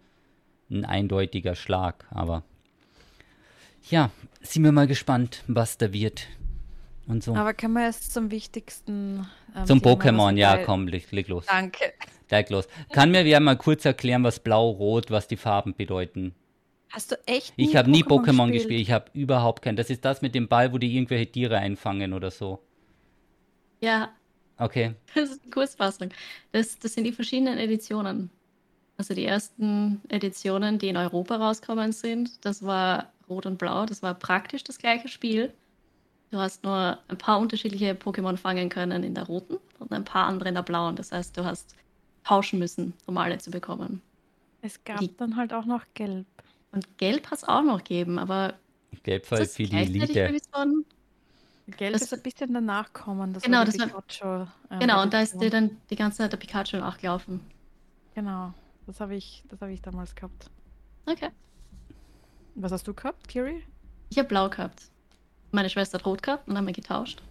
[0.71, 2.07] ein eindeutiger Schlag.
[2.11, 2.45] Aber
[3.91, 6.29] ja, sind wir mal gespannt, was da wird.
[7.09, 7.35] Und so.
[7.35, 9.27] Aber können wir jetzt zum wichtigsten.
[9.57, 11.47] Ähm, zum Pokémon, ja, komm, leg, leg los.
[11.47, 11.93] Danke.
[12.31, 12.69] Leg los.
[12.93, 16.35] Kann mir wer mal kurz erklären, was Blau-Rot, was die Farben bedeuten?
[16.93, 18.53] Hast du echt Ich habe nie Pokémon gespielt?
[18.53, 18.80] gespielt.
[18.82, 19.76] Ich habe überhaupt kein.
[19.76, 22.61] Das ist das mit dem Ball, wo die irgendwelche Tiere einfangen oder so.
[23.80, 24.11] Ja.
[24.59, 24.95] Okay.
[25.14, 26.11] Das ist eine Kurzfassung.
[26.53, 28.30] Das, das sind die verschiedenen Editionen.
[28.99, 33.86] Also die ersten Editionen, die in Europa rausgekommen sind, das war Rot und Blau.
[33.86, 35.53] Das war praktisch das gleiche Spiel.
[36.30, 40.26] Du hast nur ein paar unterschiedliche Pokémon fangen können in der roten und ein paar
[40.26, 40.97] andere in der blauen.
[40.97, 41.74] Das heißt, du hast
[42.24, 44.01] tauschen müssen, um alle zu bekommen.
[44.62, 46.26] Es gab die, dann halt auch noch gelb.
[46.73, 48.55] Und gelb hat es auch noch gegeben, aber.
[49.03, 50.41] Gelb war für die Elite.
[51.77, 53.33] Gelb das, ist ein bisschen danach kommen.
[53.33, 56.33] Das genau, das Pikachu, war, äh, genau, und da ist dir dann die ganze Zeit
[56.33, 57.41] der Pikachu nachgelaufen.
[58.14, 58.53] Genau,
[58.87, 60.51] das habe ich, hab ich damals gehabt.
[61.07, 61.31] Okay.
[62.57, 63.62] Was hast du gehabt, Kiri?
[64.11, 64.83] Ich habe blau gehabt.
[65.53, 67.23] Meine Schwester hat rot gehabt und haben wir getauscht.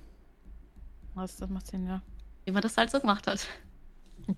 [1.14, 2.02] Was, das macht Sinn, ja.
[2.46, 3.46] Wie man das halt so gemacht hat.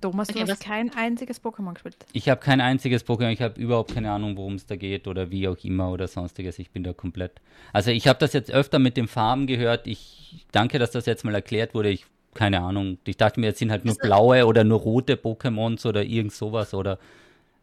[0.01, 1.95] Thomas, okay, du hast kein einziges Pokémon gespielt.
[2.13, 3.31] Ich habe kein einziges Pokémon.
[3.31, 6.59] Ich habe überhaupt keine Ahnung, worum es da geht oder wie auch immer oder sonstiges.
[6.59, 7.41] Ich bin da komplett.
[7.71, 9.87] Also ich habe das jetzt öfter mit den Farben gehört.
[9.87, 11.89] Ich danke, dass das jetzt mal erklärt wurde.
[11.89, 12.97] Ich keine Ahnung.
[13.05, 16.33] Ich dachte mir, jetzt sind halt nur also, blaue oder nur rote Pokémons oder irgend
[16.33, 16.97] sowas oder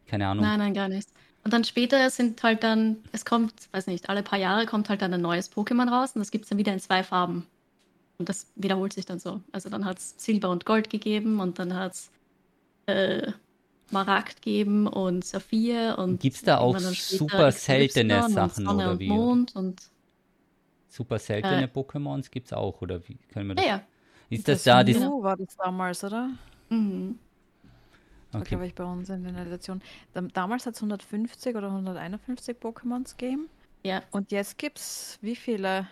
[0.07, 0.45] keine Ahnung.
[0.45, 1.11] Nein, nein, gar nichts.
[1.43, 5.01] Und dann später sind halt dann, es kommt, weiß nicht, alle paar Jahre kommt halt
[5.01, 7.47] dann ein neues Pokémon raus und das gibt es dann wieder in zwei Farben.
[8.21, 9.41] Und das wiederholt sich dann so.
[9.51, 12.11] Also dann hat es Silber und Gold gegeben und dann hat es
[12.85, 13.31] äh,
[13.89, 19.07] Maragd gegeben und Saphir und gibt es da auch super seltene Sachen Sonne oder wie?
[19.07, 19.81] Mond und
[20.87, 23.65] super seltene äh, Pokémons gibt es auch oder wie können wir das?
[23.65, 23.81] Ja, ja.
[24.29, 26.29] Ist das, das da die war das damals, oder?
[26.69, 27.17] Mhm.
[28.33, 28.49] Okay.
[28.49, 29.81] glaube ich bei uns in der Edition.
[30.13, 33.49] Damals hat es 150 oder 151 Pokémons gegeben.
[33.83, 34.03] Ja.
[34.11, 35.87] Und jetzt gibt es wie viele?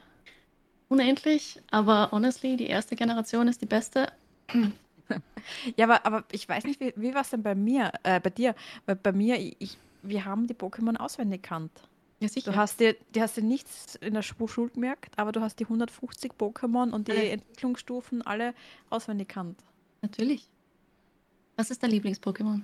[0.89, 4.11] Unendlich, aber honestly, die erste Generation ist die beste.
[5.77, 8.29] ja, aber, aber ich weiß nicht, wie, wie war es denn bei mir, äh, bei
[8.29, 8.55] dir?
[8.85, 11.71] Weil bei mir, ich, wir haben die Pokémon auswendig gekannt.
[12.19, 12.51] Ja, sicher.
[12.51, 15.63] Du hast dir, die hast dir nichts in der Schule gemerkt, aber du hast die
[15.63, 17.31] 150 Pokémon und die ja.
[17.31, 18.53] Entwicklungsstufen alle
[18.89, 19.63] auswendig gekannt.
[20.01, 20.49] Natürlich.
[21.55, 22.63] Was ist dein Lieblings-Pokémon?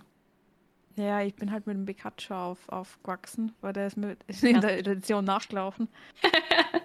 [0.98, 4.80] Ja, ich bin halt mit dem Pikachu auf, aufgewachsen, weil der ist mir in der
[4.80, 5.90] Edition nachgelaufen.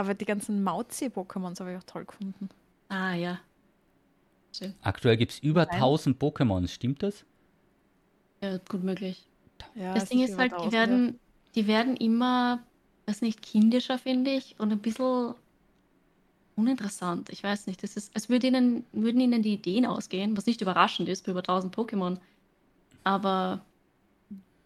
[0.00, 2.48] Aber die ganzen Mauzi-Pokémons habe ich auch toll gefunden.
[2.88, 3.38] Ah, ja.
[4.56, 4.72] Schön.
[4.80, 5.74] Aktuell gibt es über Nein.
[5.74, 7.26] 1000 Pokémon, stimmt das?
[8.40, 9.26] Ja, gut möglich.
[9.74, 11.20] Ja, das Ding ist halt, die werden,
[11.54, 12.62] die werden immer,
[13.04, 15.34] das nicht kindischer, finde ich, und ein bisschen
[16.56, 17.28] uninteressant.
[17.28, 20.62] Ich weiß nicht, das ist, als würde ihnen, würden ihnen die Ideen ausgehen, was nicht
[20.62, 22.16] überraschend ist bei über 1000 Pokémon.
[23.04, 23.60] Aber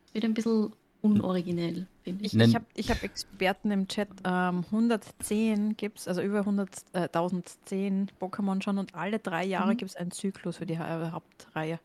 [0.07, 0.72] es wird ein bisschen
[1.03, 2.34] unoriginell, finde ich.
[2.34, 6.70] Ich, ich habe ich hab Experten im Chat, ähm, 110 gibt es, also über 100,
[6.92, 9.78] äh, 1010 Pokémon schon und alle drei Jahre mhm.
[9.78, 11.80] gibt es einen Zyklus für die äh, Hauptreihe.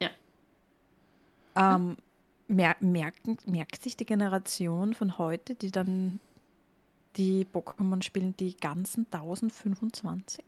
[0.00, 0.10] Ja.
[1.56, 1.96] Ähm,
[2.48, 6.20] mer merken, merkt sich die Generation von heute, die dann
[7.16, 10.44] die Pokémon spielen, die ganzen 1025?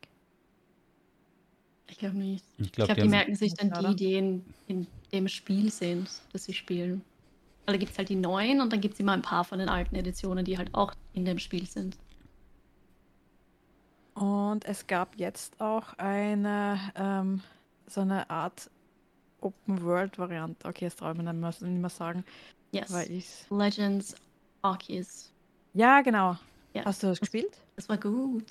[1.88, 2.44] Ich glaube nicht.
[2.58, 6.08] Ich glaube, glaub, die, die merken sich dann die, die in, in dem Spiel sind,
[6.32, 7.02] das sie spielen.
[7.66, 9.58] Weil da gibt es halt die neuen und dann gibt es immer ein paar von
[9.58, 11.96] den alten Editionen, die halt auch in dem Spiel sind.
[14.14, 17.42] Und es gab jetzt auch eine ähm,
[17.86, 18.70] so eine Art
[19.40, 20.66] Open World Variante.
[20.66, 22.24] Okay, jetzt traue ich mir nicht mehr, nicht mehr sagen.
[22.72, 23.46] Yes.
[23.50, 24.14] Legends
[24.62, 25.30] Arceus.
[25.74, 26.36] Ja, genau.
[26.72, 26.84] Ja.
[26.84, 27.56] Hast du das gespielt?
[27.76, 28.46] Das war gut.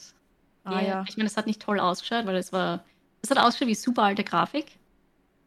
[0.63, 0.87] Ah, ja.
[0.87, 1.05] ja.
[1.07, 2.83] Ich meine, es hat nicht toll ausgeschaut, weil es war.
[3.21, 4.77] Es hat ausgeschaut wie super alte Grafik.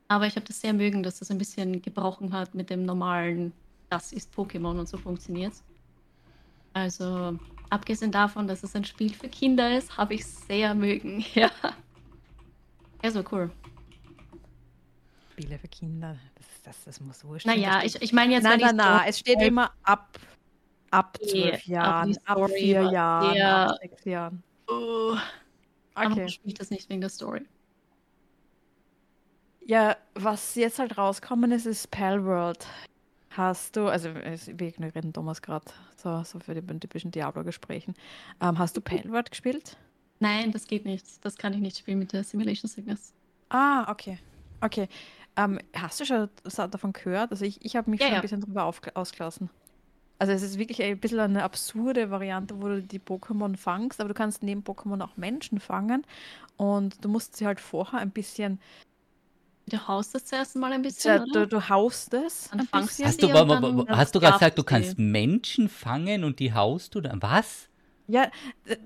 [0.09, 3.53] Aber ich habe das sehr mögen, dass das ein bisschen gebrochen hat mit dem normalen,
[3.91, 5.55] das ist Pokémon und so funktioniert.
[6.73, 7.39] Also,
[7.71, 11.25] abgesehen davon, dass es ein Spiel für Kinder ist, habe ich es sehr mögen.
[11.35, 11.51] Ja.
[13.03, 13.51] Ja, so cool.
[15.33, 18.45] Spiele für Kinder, das, das, das muss wurscht Naja, ich, ich meine jetzt.
[18.45, 20.19] Nein, nein, nein, es steht immer ab,
[20.91, 24.43] ab zwölf Jahren, ab vier Jahren, ab sechs Jahren.
[24.67, 25.13] Oh.
[25.13, 26.07] Okay.
[26.07, 27.43] Aber spielt das nicht wegen der Story.
[29.67, 32.64] Ja, was jetzt halt rauskommen ist, ist Palworld.
[33.31, 37.95] Hast du, also wir ignorieren Thomas gerade so, so für die typischen Diablo-Gesprächen.
[38.41, 39.77] Ähm, hast du Palworld gespielt?
[40.21, 41.05] Nein, das geht nicht.
[41.25, 43.12] Das kann ich nicht spielen mit der Simulation Sickness.
[43.49, 44.19] Ah, okay.
[44.61, 44.89] Okay.
[45.37, 47.33] Ähm, hast du schon davon gehört?
[47.33, 48.21] Also ich, ich habe mich ja, schon ja.
[48.21, 49.51] ein bisschen darüber ausgelassen.
[50.21, 54.09] Also es ist wirklich ein bisschen eine absurde Variante, wo du die Pokémon fangst, aber
[54.09, 56.07] du kannst neben Pokémon auch Menschen fangen
[56.57, 58.61] und du musst sie halt vorher ein bisschen
[59.69, 62.49] Du haust das zuerst mal ein bisschen, ja, du, du, haust es.
[62.51, 66.95] Dann fangst hast du, hast du gerade gesagt, du kannst Menschen fangen und die haust
[66.95, 67.21] du dann?
[67.21, 67.69] Was?
[68.09, 68.31] Ja,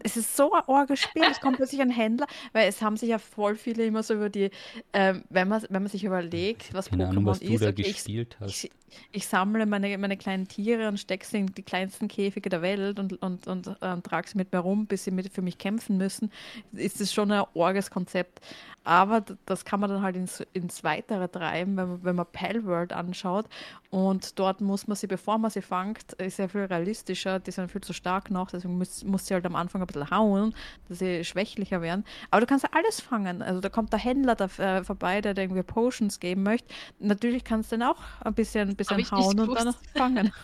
[0.02, 1.22] es ist so ein arges Spiel.
[1.30, 4.30] Es kommt plötzlich ein Händler, weil es haben sich ja voll viele immer so über
[4.30, 4.50] die,
[4.92, 7.50] ähm, wenn, man, wenn man sich überlegt, was Keine Pokémon Ahnung, was ist.
[7.50, 8.64] Du da gespielt ich, hast.
[8.64, 8.70] Ich,
[9.12, 12.98] ich, sammle meine, meine kleinen Tiere und stecke sie in die kleinsten Käfige der Welt
[12.98, 15.96] und, und, und äh, trage sie mit mir rum, bis sie mit, für mich kämpfen
[15.96, 16.32] müssen.
[16.72, 18.40] Ist das schon ein arges Konzept.
[18.84, 22.92] aber das kann man dann halt ins, ins Weitere treiben, wenn man, wenn man Palworld
[22.92, 23.46] anschaut.
[23.90, 27.70] Und dort muss man sie, bevor man sie fängt, ist ja viel realistischer, die sind
[27.70, 30.54] viel zu stark noch, deswegen muss, muss sie halt am Anfang ein bisschen hauen,
[30.88, 32.04] dass sie schwächlicher werden.
[32.30, 33.42] Aber du kannst ja alles fangen.
[33.42, 36.72] Also da kommt der Händler da, äh, vorbei, der dir irgendwie Potions geben möchte.
[36.98, 40.32] Natürlich kannst du dann auch ein bisschen, ein bisschen hauen und dann fangen.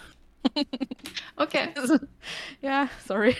[1.36, 1.68] okay.
[1.76, 1.98] Also,
[2.60, 3.36] ja, sorry.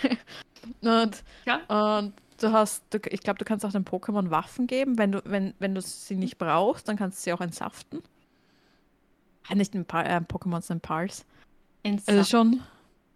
[0.80, 1.98] Und, ja.
[1.98, 4.98] und du hast, du, ich glaube, du kannst auch den Pokémon Waffen geben.
[4.98, 8.02] Wenn du, wenn, wenn du sie nicht brauchst, dann kannst du sie auch entsaften.
[9.48, 11.24] Ah, nicht ein äh, Pokémon sind Pals.
[12.06, 12.62] Also schon,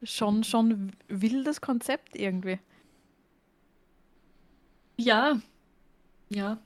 [0.03, 2.59] schon, schon wildes Konzept irgendwie.
[4.97, 5.41] Ja.
[6.29, 6.59] Ja.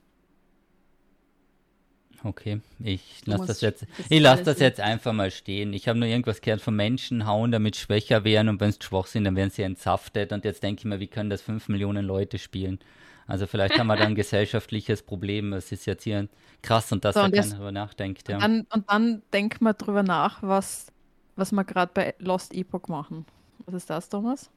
[2.23, 5.73] Okay, ich lasse das jetzt, ich lasse das jetzt einfach mal stehen.
[5.73, 9.05] Ich habe nur irgendwas gehört von Menschen hauen, damit schwächer werden und wenn sie schwach
[9.05, 10.31] sind, dann werden sie entsaftet.
[10.31, 12.79] Und jetzt denke ich mir, wie können das fünf Millionen Leute spielen?
[13.27, 15.53] Also vielleicht haben wir da ein gesellschaftliches Problem.
[15.53, 16.27] Es ist jetzt hier
[16.63, 18.27] krass und dass so, da keiner drüber nachdenkt.
[18.27, 18.35] Ja.
[18.37, 20.87] Und dann, und dann denkt man drüber nach, was,
[21.35, 23.25] was wir gerade bei Lost Epoch machen.
[23.65, 24.49] Was ist das, Thomas?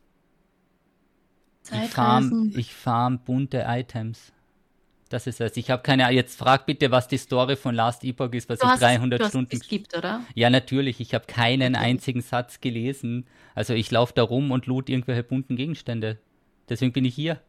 [1.71, 4.33] Ich farm, ich farm bunte Items.
[5.09, 5.57] Das ist es.
[5.57, 8.67] Ich habe keine Jetzt frag bitte, was die Story von Last Epoch ist, was du
[8.67, 9.57] ich hast, 300 du Stunden.
[9.57, 10.23] Es gibt, oder?
[10.35, 11.01] Ja, natürlich.
[11.01, 11.85] Ich habe keinen okay.
[11.85, 13.27] einzigen Satz gelesen.
[13.55, 16.19] Also ich laufe da rum und loot irgendwelche bunten Gegenstände.
[16.69, 17.41] Deswegen bin ich hier.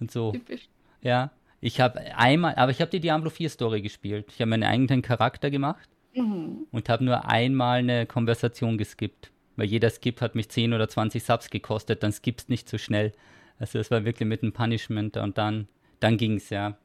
[0.00, 0.32] Und so.
[0.32, 0.68] Typisch.
[1.00, 1.30] Ja.
[1.60, 4.26] Ich habe einmal, aber ich habe die Diablo 4 Story gespielt.
[4.28, 6.66] Ich habe meinen eigenen Charakter gemacht mhm.
[6.70, 9.30] und habe nur einmal eine Konversation geskippt.
[9.56, 13.12] Weil jeder Skip hat mich 10 oder 20 Subs gekostet, dann skippst nicht so schnell.
[13.58, 15.66] Also es war wirklich mit einem Punishment und dann,
[15.98, 16.76] dann ging es ja.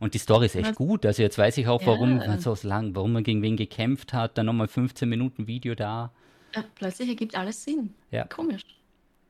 [0.00, 0.76] Und die Story ist echt Was?
[0.76, 1.06] gut.
[1.06, 2.38] Also jetzt weiß ich auch, warum ja.
[2.38, 4.36] so lang, warum man gegen wen gekämpft hat.
[4.36, 6.10] Dann nochmal 15 Minuten Video da.
[6.54, 7.94] Ja, plötzlich ergibt alles Sinn.
[8.10, 8.24] Ja.
[8.24, 8.62] Komisch.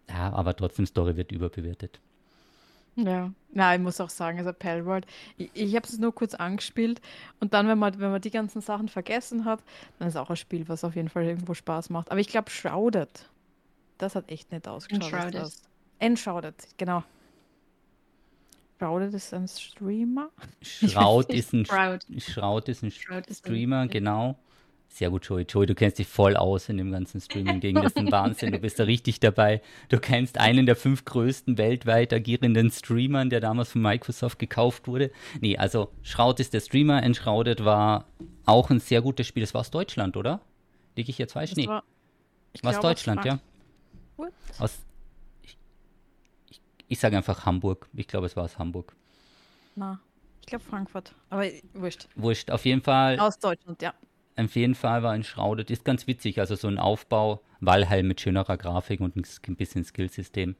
[0.08, 2.00] Ja, aber trotzdem, Story wird überbewertet.
[2.96, 5.06] Ja, na, ich muss auch sagen, also Palworld,
[5.38, 7.00] ich, ich habe es nur kurz angespielt
[7.40, 9.62] und dann, wenn man, wenn man die ganzen Sachen vergessen hat,
[9.98, 12.10] dann ist auch ein Spiel, was auf jeden Fall irgendwo Spaß macht.
[12.10, 13.30] Aber ich glaube, Shrouded,
[13.98, 15.12] das hat echt nicht ausgeschaut.
[15.12, 15.52] Enshrouded.
[16.00, 17.02] Enshrouded, genau.
[18.78, 20.30] Shrouded ist ein Streamer?
[20.62, 22.04] Shroud ist ein, Shroud
[22.58, 24.36] ist ein Streamer, genau.
[24.92, 25.44] Sehr gut, Joey.
[25.48, 27.76] Joey, du kennst dich voll aus in dem ganzen Streaming-Ding.
[27.76, 28.52] Das ist ein Wahnsinn.
[28.52, 29.62] Du bist da richtig dabei.
[29.88, 35.10] Du kennst einen der fünf größten weltweit agierenden Streamern, der damals von Microsoft gekauft wurde.
[35.40, 37.02] Nee, also Shroud ist der Streamer.
[37.02, 38.04] Enshrouded war
[38.44, 39.42] auch ein sehr gutes Spiel.
[39.42, 40.42] Das war aus Deutschland, oder?
[40.94, 41.56] Liege ich jetzt falsch?
[41.56, 41.66] Nee.
[41.68, 41.84] War,
[42.60, 43.38] war aus Deutschland, ja.
[44.58, 44.78] Aus,
[46.88, 47.88] ich sage einfach Hamburg.
[47.94, 48.94] Ich glaube, es war aus Hamburg.
[49.74, 50.00] Na,
[50.42, 51.14] ich glaube Frankfurt.
[51.30, 52.08] Aber wurscht.
[52.14, 52.50] Wurscht.
[52.50, 53.18] Auf jeden Fall.
[53.18, 53.94] Aus Deutschland, ja.
[54.36, 55.70] Auf jeden Fall war ein Shrouded.
[55.70, 56.38] Ist ganz witzig.
[56.38, 60.56] Also so ein Aufbau, Walheim mit schönerer Grafik und ein bisschen Skillsystem.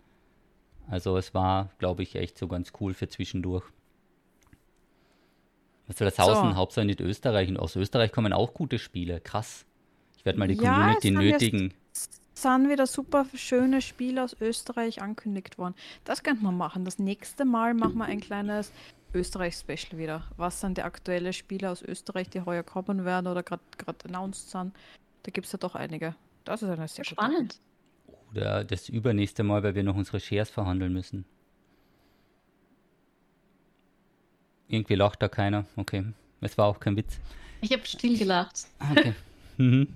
[0.89, 3.65] Also es war, glaube ich, echt so ganz cool für zwischendurch.
[5.87, 6.51] Was soll das Hausen?
[6.51, 6.57] So.
[6.57, 7.49] Hauptsache in Österreich.
[7.49, 9.21] Und aus Österreich kommen auch gute Spiele.
[9.21, 9.65] Krass.
[10.17, 11.75] Ich werde mal die ja, Community nötigen
[12.43, 15.75] sind wieder super schöne Spiele aus Österreich ankündigt worden.
[16.05, 16.85] Das könnte man machen.
[16.85, 18.73] Das nächste Mal machen wir ein kleines
[19.15, 20.25] Österreich-Special wieder.
[20.37, 23.63] Was sind die aktuellen Spiele aus Österreich, die heuer kommen werden oder gerade
[24.05, 24.75] announced sind?
[25.23, 26.15] Da gibt es ja doch einige.
[26.45, 27.59] Das ist eine sehr Spannend.
[28.33, 31.25] Oder das übernächste Mal, weil wir noch unsere Shares verhandeln müssen.
[34.69, 35.67] Irgendwie lacht da keiner.
[35.77, 36.05] Okay.
[36.41, 37.21] Es war auch kein Witz.
[37.61, 38.67] Ich habe still gelacht.
[38.91, 39.15] Okay.
[39.59, 39.89] mhm.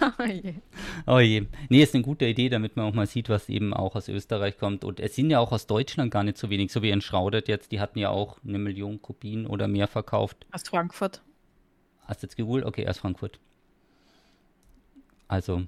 [0.18, 0.54] Oh je.
[1.06, 1.46] Oh je.
[1.68, 4.58] Nee, ist eine gute Idee, damit man auch mal sieht, was eben auch aus Österreich
[4.58, 4.84] kommt.
[4.84, 7.72] Und es sind ja auch aus Deutschland gar nicht so wenig, so wie Enshrouded jetzt.
[7.72, 10.46] Die hatten ja auch eine Million Kopien oder mehr verkauft.
[10.50, 11.22] Aus Frankfurt.
[12.06, 12.64] Hast du jetzt geholt?
[12.64, 13.38] Okay, aus Frankfurt.
[15.28, 15.62] Also,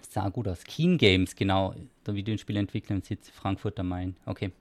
[0.00, 0.64] sah gut aus.
[0.64, 1.74] Keen Games, genau.
[2.06, 4.16] Der Videospielentwickler im Sitz Frankfurt am Main.
[4.26, 4.52] Okay.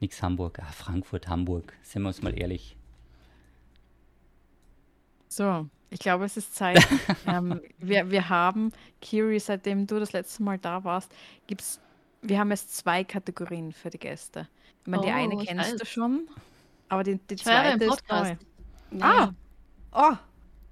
[0.00, 0.58] Nix Hamburg.
[0.60, 1.72] Ah, Frankfurt, Hamburg.
[1.82, 2.76] Sind wir uns mal ehrlich.
[5.28, 6.84] So, ich glaube, es ist Zeit.
[7.26, 11.12] ähm, wir, wir haben, Kiri, seitdem du das letzte Mal da warst,
[11.46, 11.80] gibt's,
[12.20, 14.48] wir haben jetzt zwei Kategorien für die Gäste.
[14.82, 15.76] Ich meine, oh, die eine kennst weiß.
[15.76, 16.28] du schon,
[16.88, 18.34] aber die, die zweite ist neu.
[19.00, 19.30] Ah,
[19.92, 20.16] oh,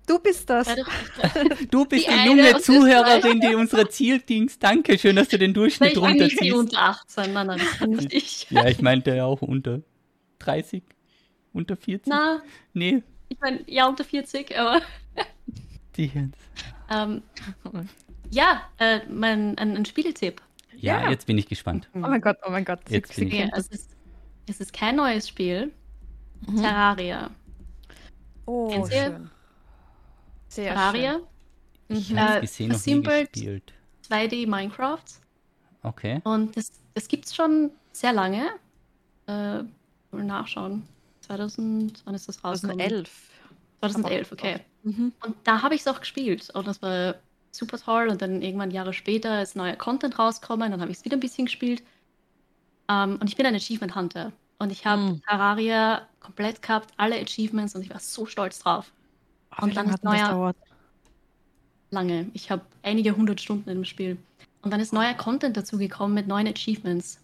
[0.07, 0.67] du bist das.
[1.71, 4.59] Du bist die, die junge Zuhörerin, die unsere Zieldings.
[4.59, 6.43] Danke schön, dass du den Durchschnitt runterziehst.
[6.43, 8.51] Ich unter 18, nein, nein, das kann nicht ich.
[8.51, 9.83] Ja, ich meinte ja auch unter
[10.41, 10.83] 30,
[11.53, 12.09] unter 40.
[12.09, 12.43] Na,
[12.75, 13.05] nee.
[13.29, 14.83] Ich meine, ja, unter 40, aber.
[15.97, 16.39] Die jetzt.
[16.91, 17.23] Ähm,
[18.31, 20.41] ja, äh, mein, ein, ein Spieletipp.
[20.77, 21.89] Ja, ja, jetzt bin ich gespannt.
[21.95, 22.81] Oh mein Gott, oh mein Gott.
[22.89, 23.91] Jetzt bin ich es, ist,
[24.49, 25.73] es ist kein neues Spiel.
[26.47, 26.57] Mhm.
[26.61, 27.31] Terraria.
[28.47, 29.07] Oh, Kennt ihr?
[29.07, 29.31] schön.
[30.49, 31.13] Sehr Terraria?
[31.13, 31.97] Schön.
[31.97, 32.21] Ich mhm.
[32.21, 33.73] habe äh, gesehen, noch nie gespielt.
[34.09, 35.05] 2D Minecraft.
[35.83, 36.21] Okay.
[36.25, 38.49] Und das, das gibt es schon sehr lange.
[39.27, 39.63] Äh,
[40.13, 40.87] Mal nachschauen.
[41.23, 42.79] 2000, wann ist das rausgekommen?
[42.79, 43.31] 2011.
[43.81, 44.61] 2011, okay.
[44.83, 45.13] Mhm.
[45.25, 46.51] Und da habe ich es auch gespielt.
[46.51, 47.17] Und das war
[47.51, 48.09] super toll.
[48.09, 50.71] Und dann irgendwann Jahre später ist neuer Content rausgekommen.
[50.71, 51.83] Dann habe ich es wieder ein bisschen gespielt.
[52.89, 54.33] Um, ähm, und ich bin ein Achievement Hunter.
[54.59, 55.23] Und ich habe mhm.
[55.23, 57.75] Terraria komplett gehabt, alle Achievements.
[57.75, 58.93] Und ich war so stolz drauf.
[59.59, 60.55] Oh, und dann ist neuer.
[61.91, 62.31] Lange.
[62.33, 64.17] Ich habe einige hundert Stunden im Spiel.
[64.63, 67.21] Und dann ist neuer Content dazugekommen mit neuen Achievements.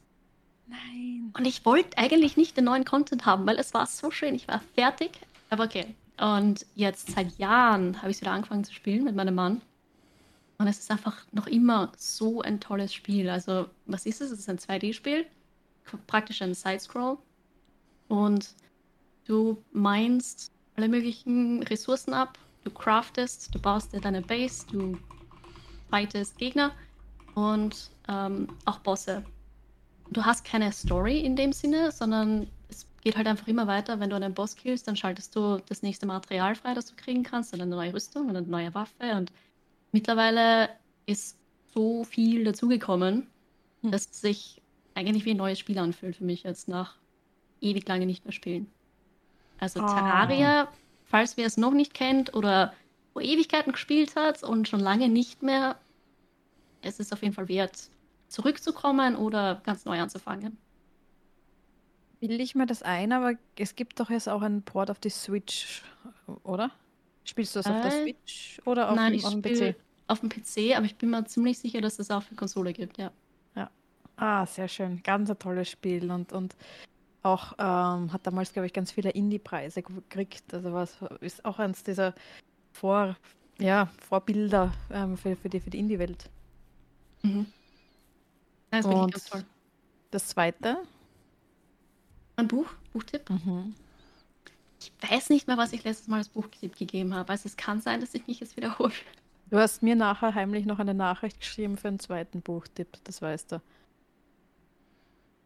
[0.66, 1.32] Nein.
[1.36, 4.34] Und ich wollte eigentlich nicht den neuen Content haben, weil es war so schön.
[4.34, 5.12] Ich war fertig.
[5.48, 5.94] Aber okay.
[6.20, 9.62] Und jetzt seit Jahren habe ich wieder angefangen zu spielen mit meinem Mann.
[10.58, 13.30] Und es ist einfach noch immer so ein tolles Spiel.
[13.30, 14.32] Also, was ist es?
[14.32, 15.26] Es ist ein 2D-Spiel,
[16.08, 17.18] praktisch ein Sidescroll.
[18.08, 18.48] Und
[19.26, 24.98] du meinst alle möglichen Ressourcen ab, du craftest, du baust dir deine Base, du
[25.90, 26.72] fightest Gegner
[27.34, 29.24] und ähm, auch Bosse.
[30.10, 32.57] Du hast keine Story in dem Sinne, sondern es
[33.08, 34.00] geht halt einfach immer weiter.
[34.00, 37.22] Wenn du einen Boss killst, dann schaltest du das nächste Material frei, das du kriegen
[37.22, 39.14] kannst, dann eine neue Rüstung und eine neue Waffe.
[39.16, 39.32] Und
[39.92, 40.68] mittlerweile
[41.06, 41.38] ist
[41.72, 43.26] so viel dazugekommen,
[43.80, 43.90] hm.
[43.90, 44.60] dass es sich
[44.94, 46.96] eigentlich wie ein neues Spiel anfühlt für mich jetzt nach
[47.62, 48.70] ewig lange nicht mehr spielen.
[49.58, 49.86] Also oh.
[49.86, 50.68] Terraria,
[51.06, 52.74] falls wer es noch nicht kennt oder
[53.14, 55.76] vor Ewigkeiten gespielt hat und schon lange nicht mehr,
[56.82, 57.88] es ist auf jeden Fall wert,
[58.28, 60.58] zurückzukommen oder ganz neu anzufangen.
[62.20, 65.10] Will ich mir das ein, aber es gibt doch jetzt auch einen Port auf die
[65.10, 65.82] Switch,
[66.42, 66.70] oder?
[67.24, 69.76] Spielst du das äh, auf der äh, Switch oder auf, nein, dem, auf dem PC?
[70.08, 72.98] Auf dem PC, aber ich bin mir ziemlich sicher, dass es auch für Konsole gibt,
[72.98, 73.12] ja.
[73.54, 73.70] Ja.
[74.16, 75.02] Ah, sehr schön.
[75.02, 76.56] Ganz ein tolles Spiel und, und
[77.22, 80.54] auch ähm, hat damals, glaube ich, ganz viele Indie-Preise gekriegt.
[80.54, 82.14] Also was ist auch eines dieser
[82.72, 83.16] Vor,
[83.58, 86.30] ja, Vorbilder ähm, für, für die, für die Indie-Welt.
[87.22, 87.46] Mhm.
[88.70, 89.44] Das ist wirklich ganz toll.
[90.10, 90.78] Das zweite?
[92.38, 93.28] Ein Buch, Buchtipp.
[93.30, 93.74] Mhm.
[94.80, 97.32] Ich weiß nicht mehr, was ich letztes Mal als Buchtipp gegeben habe.
[97.32, 98.92] Also es kann sein, dass ich mich jetzt wiederhole.
[99.50, 103.52] Du hast mir nachher heimlich noch eine Nachricht geschrieben für einen zweiten Buchtipp, das weißt
[103.52, 103.62] du.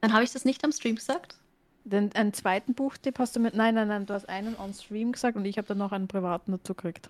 [0.02, 1.38] Dann habe ich das nicht am Stream gesagt?
[1.84, 3.54] Den, einen zweiten Buchtipp hast du mit.
[3.54, 6.08] Nein, nein, nein, du hast einen on Stream gesagt und ich habe dann noch einen
[6.08, 7.08] privaten dazu gekriegt.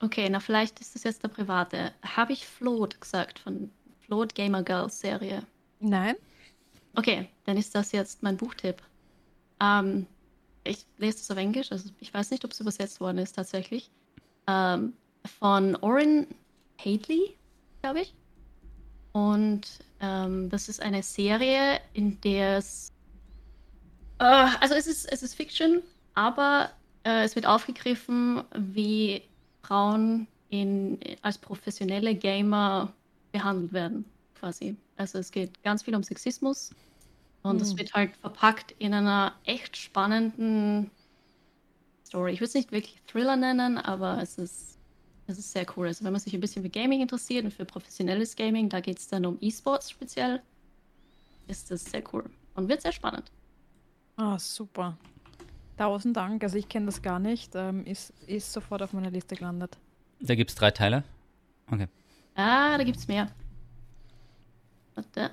[0.00, 1.92] Okay, na vielleicht ist das jetzt der private.
[2.02, 3.72] Habe ich Float gesagt von
[4.06, 5.42] Float Gamer Girls Serie?
[5.80, 6.14] Nein.
[6.94, 8.80] Okay, dann ist das jetzt mein Buchtipp.
[9.60, 10.06] Ähm,
[10.64, 13.90] ich lese das auf Englisch, also ich weiß nicht, ob es übersetzt worden ist tatsächlich.
[14.46, 14.92] Ähm,
[15.38, 16.26] von Oren
[16.78, 17.36] Hadley,
[17.82, 18.14] glaube ich.
[19.12, 19.62] Und
[20.00, 22.92] ähm, das ist eine Serie, in der es
[24.18, 25.82] äh, also es ist, es ist Fiction,
[26.14, 26.70] aber
[27.04, 29.22] äh, es wird aufgegriffen, wie
[29.62, 32.92] Frauen in, als professionelle Gamer
[33.32, 34.04] behandelt werden,
[34.38, 34.76] quasi.
[34.96, 36.74] Also es geht ganz viel um Sexismus
[37.48, 37.78] und es hm.
[37.78, 40.90] wird halt verpackt in einer echt spannenden
[42.06, 42.32] Story.
[42.32, 44.78] Ich würde es nicht wirklich Thriller nennen, aber es ist,
[45.26, 45.88] es ist sehr cool.
[45.88, 48.98] Also wenn man sich ein bisschen für Gaming interessiert und für professionelles Gaming, da geht
[48.98, 50.42] es dann um E-Sports speziell,
[51.46, 52.24] ist das sehr cool
[52.54, 53.30] und wird sehr spannend.
[54.16, 54.96] Ah, super.
[55.76, 56.42] Tausend Dank.
[56.42, 57.54] Also ich kenne das gar nicht.
[57.54, 59.78] Ähm, ist, ist sofort auf meiner Liste gelandet.
[60.20, 61.04] Da gibt es drei Teile?
[61.70, 61.86] Okay.
[62.34, 63.30] Ah, da gibt es mehr.
[64.94, 65.30] Warte.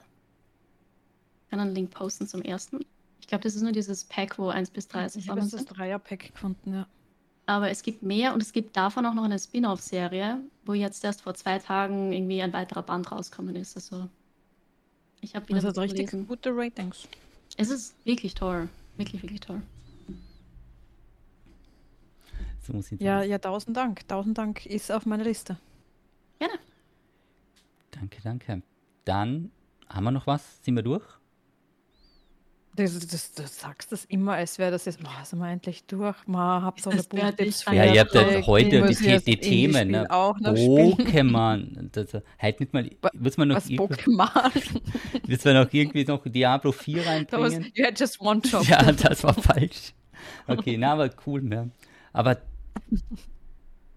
[1.55, 2.83] Ich kann einen Link posten zum ersten.
[3.21, 6.33] Ich glaube, das ist nur dieses Pack, wo 1 bis 3 Ich habe das Dreier-Pack
[6.33, 6.87] gefunden, ja.
[7.45, 11.21] Aber es gibt mehr und es gibt davon auch noch eine Spin-off-Serie, wo jetzt erst
[11.21, 13.77] vor zwei Tagen irgendwie ein weiterer Band rausgekommen ist.
[13.77, 14.09] Also
[15.21, 15.61] ich habe wieder.
[15.61, 16.27] Das hat richtig gelesen.
[16.27, 17.07] gute Ratings.
[17.55, 18.67] Es ist wirklich toll.
[18.97, 19.61] Wirklich, wirklich toll.
[22.67, 24.05] So ja, ja, tausend Dank.
[24.09, 25.57] Tausend Dank ist auf meiner Liste.
[26.39, 26.55] Gerne.
[27.91, 28.61] Danke, danke.
[29.05, 29.51] Dann
[29.87, 30.61] haben wir noch was?
[30.61, 31.05] Sind wir durch?
[32.75, 36.15] Das, das, du sagst das immer, als wäre das jetzt, boah, sind wir endlich durch,
[36.27, 40.05] ma, habt so eine Buchtipps Ja, ihr habt ja heute die, die Themen, ne?
[40.09, 44.81] Pokémon, das, halt nicht mal, wird's mal noch Was Pokémon?
[45.25, 47.63] Wird's mal noch irgendwie noch Diablo 4 reinbringen?
[47.63, 48.67] Was, you had just one job.
[48.67, 49.93] Ja, das war falsch.
[50.47, 51.67] Okay, na, aber cool, ja.
[52.11, 52.37] Aber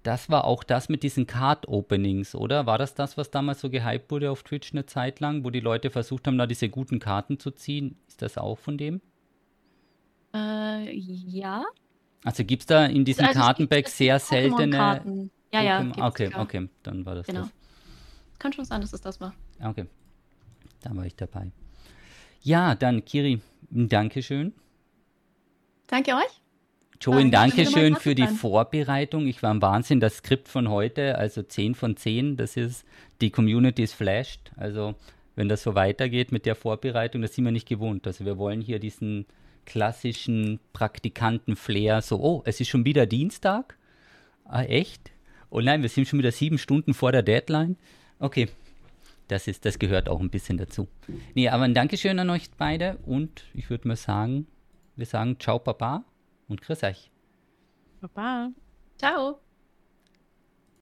[0.02, 2.66] das war auch das mit diesen Card-Openings, oder?
[2.66, 5.60] War das das, was damals so gehypt wurde auf Twitch eine Zeit lang, wo die
[5.60, 7.96] Leute versucht haben, da diese guten Karten zu ziehen?
[8.06, 9.00] Ist das auch von dem?
[10.34, 11.64] Äh, ja.
[12.24, 15.30] Also gibt es da in diesen also Kartenbacks sehr seltene.
[15.52, 15.86] Ja, ja.
[16.00, 17.40] Okay, okay, dann war das genau.
[17.42, 17.50] das.
[18.38, 19.34] Kann schon sein, dass es das war.
[19.62, 19.86] Okay.
[20.80, 21.50] Da war ich dabei.
[22.42, 23.40] Ja, dann Kiri,
[23.70, 24.52] Dankeschön.
[25.86, 26.40] Danke euch.
[27.00, 29.28] Join, danke schön für die Vorbereitung.
[29.28, 30.00] Ich war im Wahnsinn.
[30.00, 32.84] Das Skript von heute, also 10 von 10, das ist,
[33.20, 34.50] die Community ist flashed.
[34.56, 34.96] Also,
[35.36, 38.04] wenn das so weitergeht mit der Vorbereitung, das sind wir nicht gewohnt.
[38.06, 39.26] Also, wir wollen hier diesen
[39.64, 43.76] klassischen Praktikanten-Flair, so, oh, es ist schon wieder Dienstag?
[44.44, 45.12] Ah, echt?
[45.50, 47.76] Oh nein, wir sind schon wieder sieben Stunden vor der Deadline.
[48.18, 48.48] Okay,
[49.28, 50.88] das, ist, das gehört auch ein bisschen dazu.
[51.34, 54.46] Nee, aber ein Dankeschön an euch beide und ich würde mal sagen,
[54.96, 56.04] wir sagen Ciao, Papa
[56.48, 57.10] und grüß euch.
[58.00, 58.50] Baba.
[58.98, 59.40] Ciao.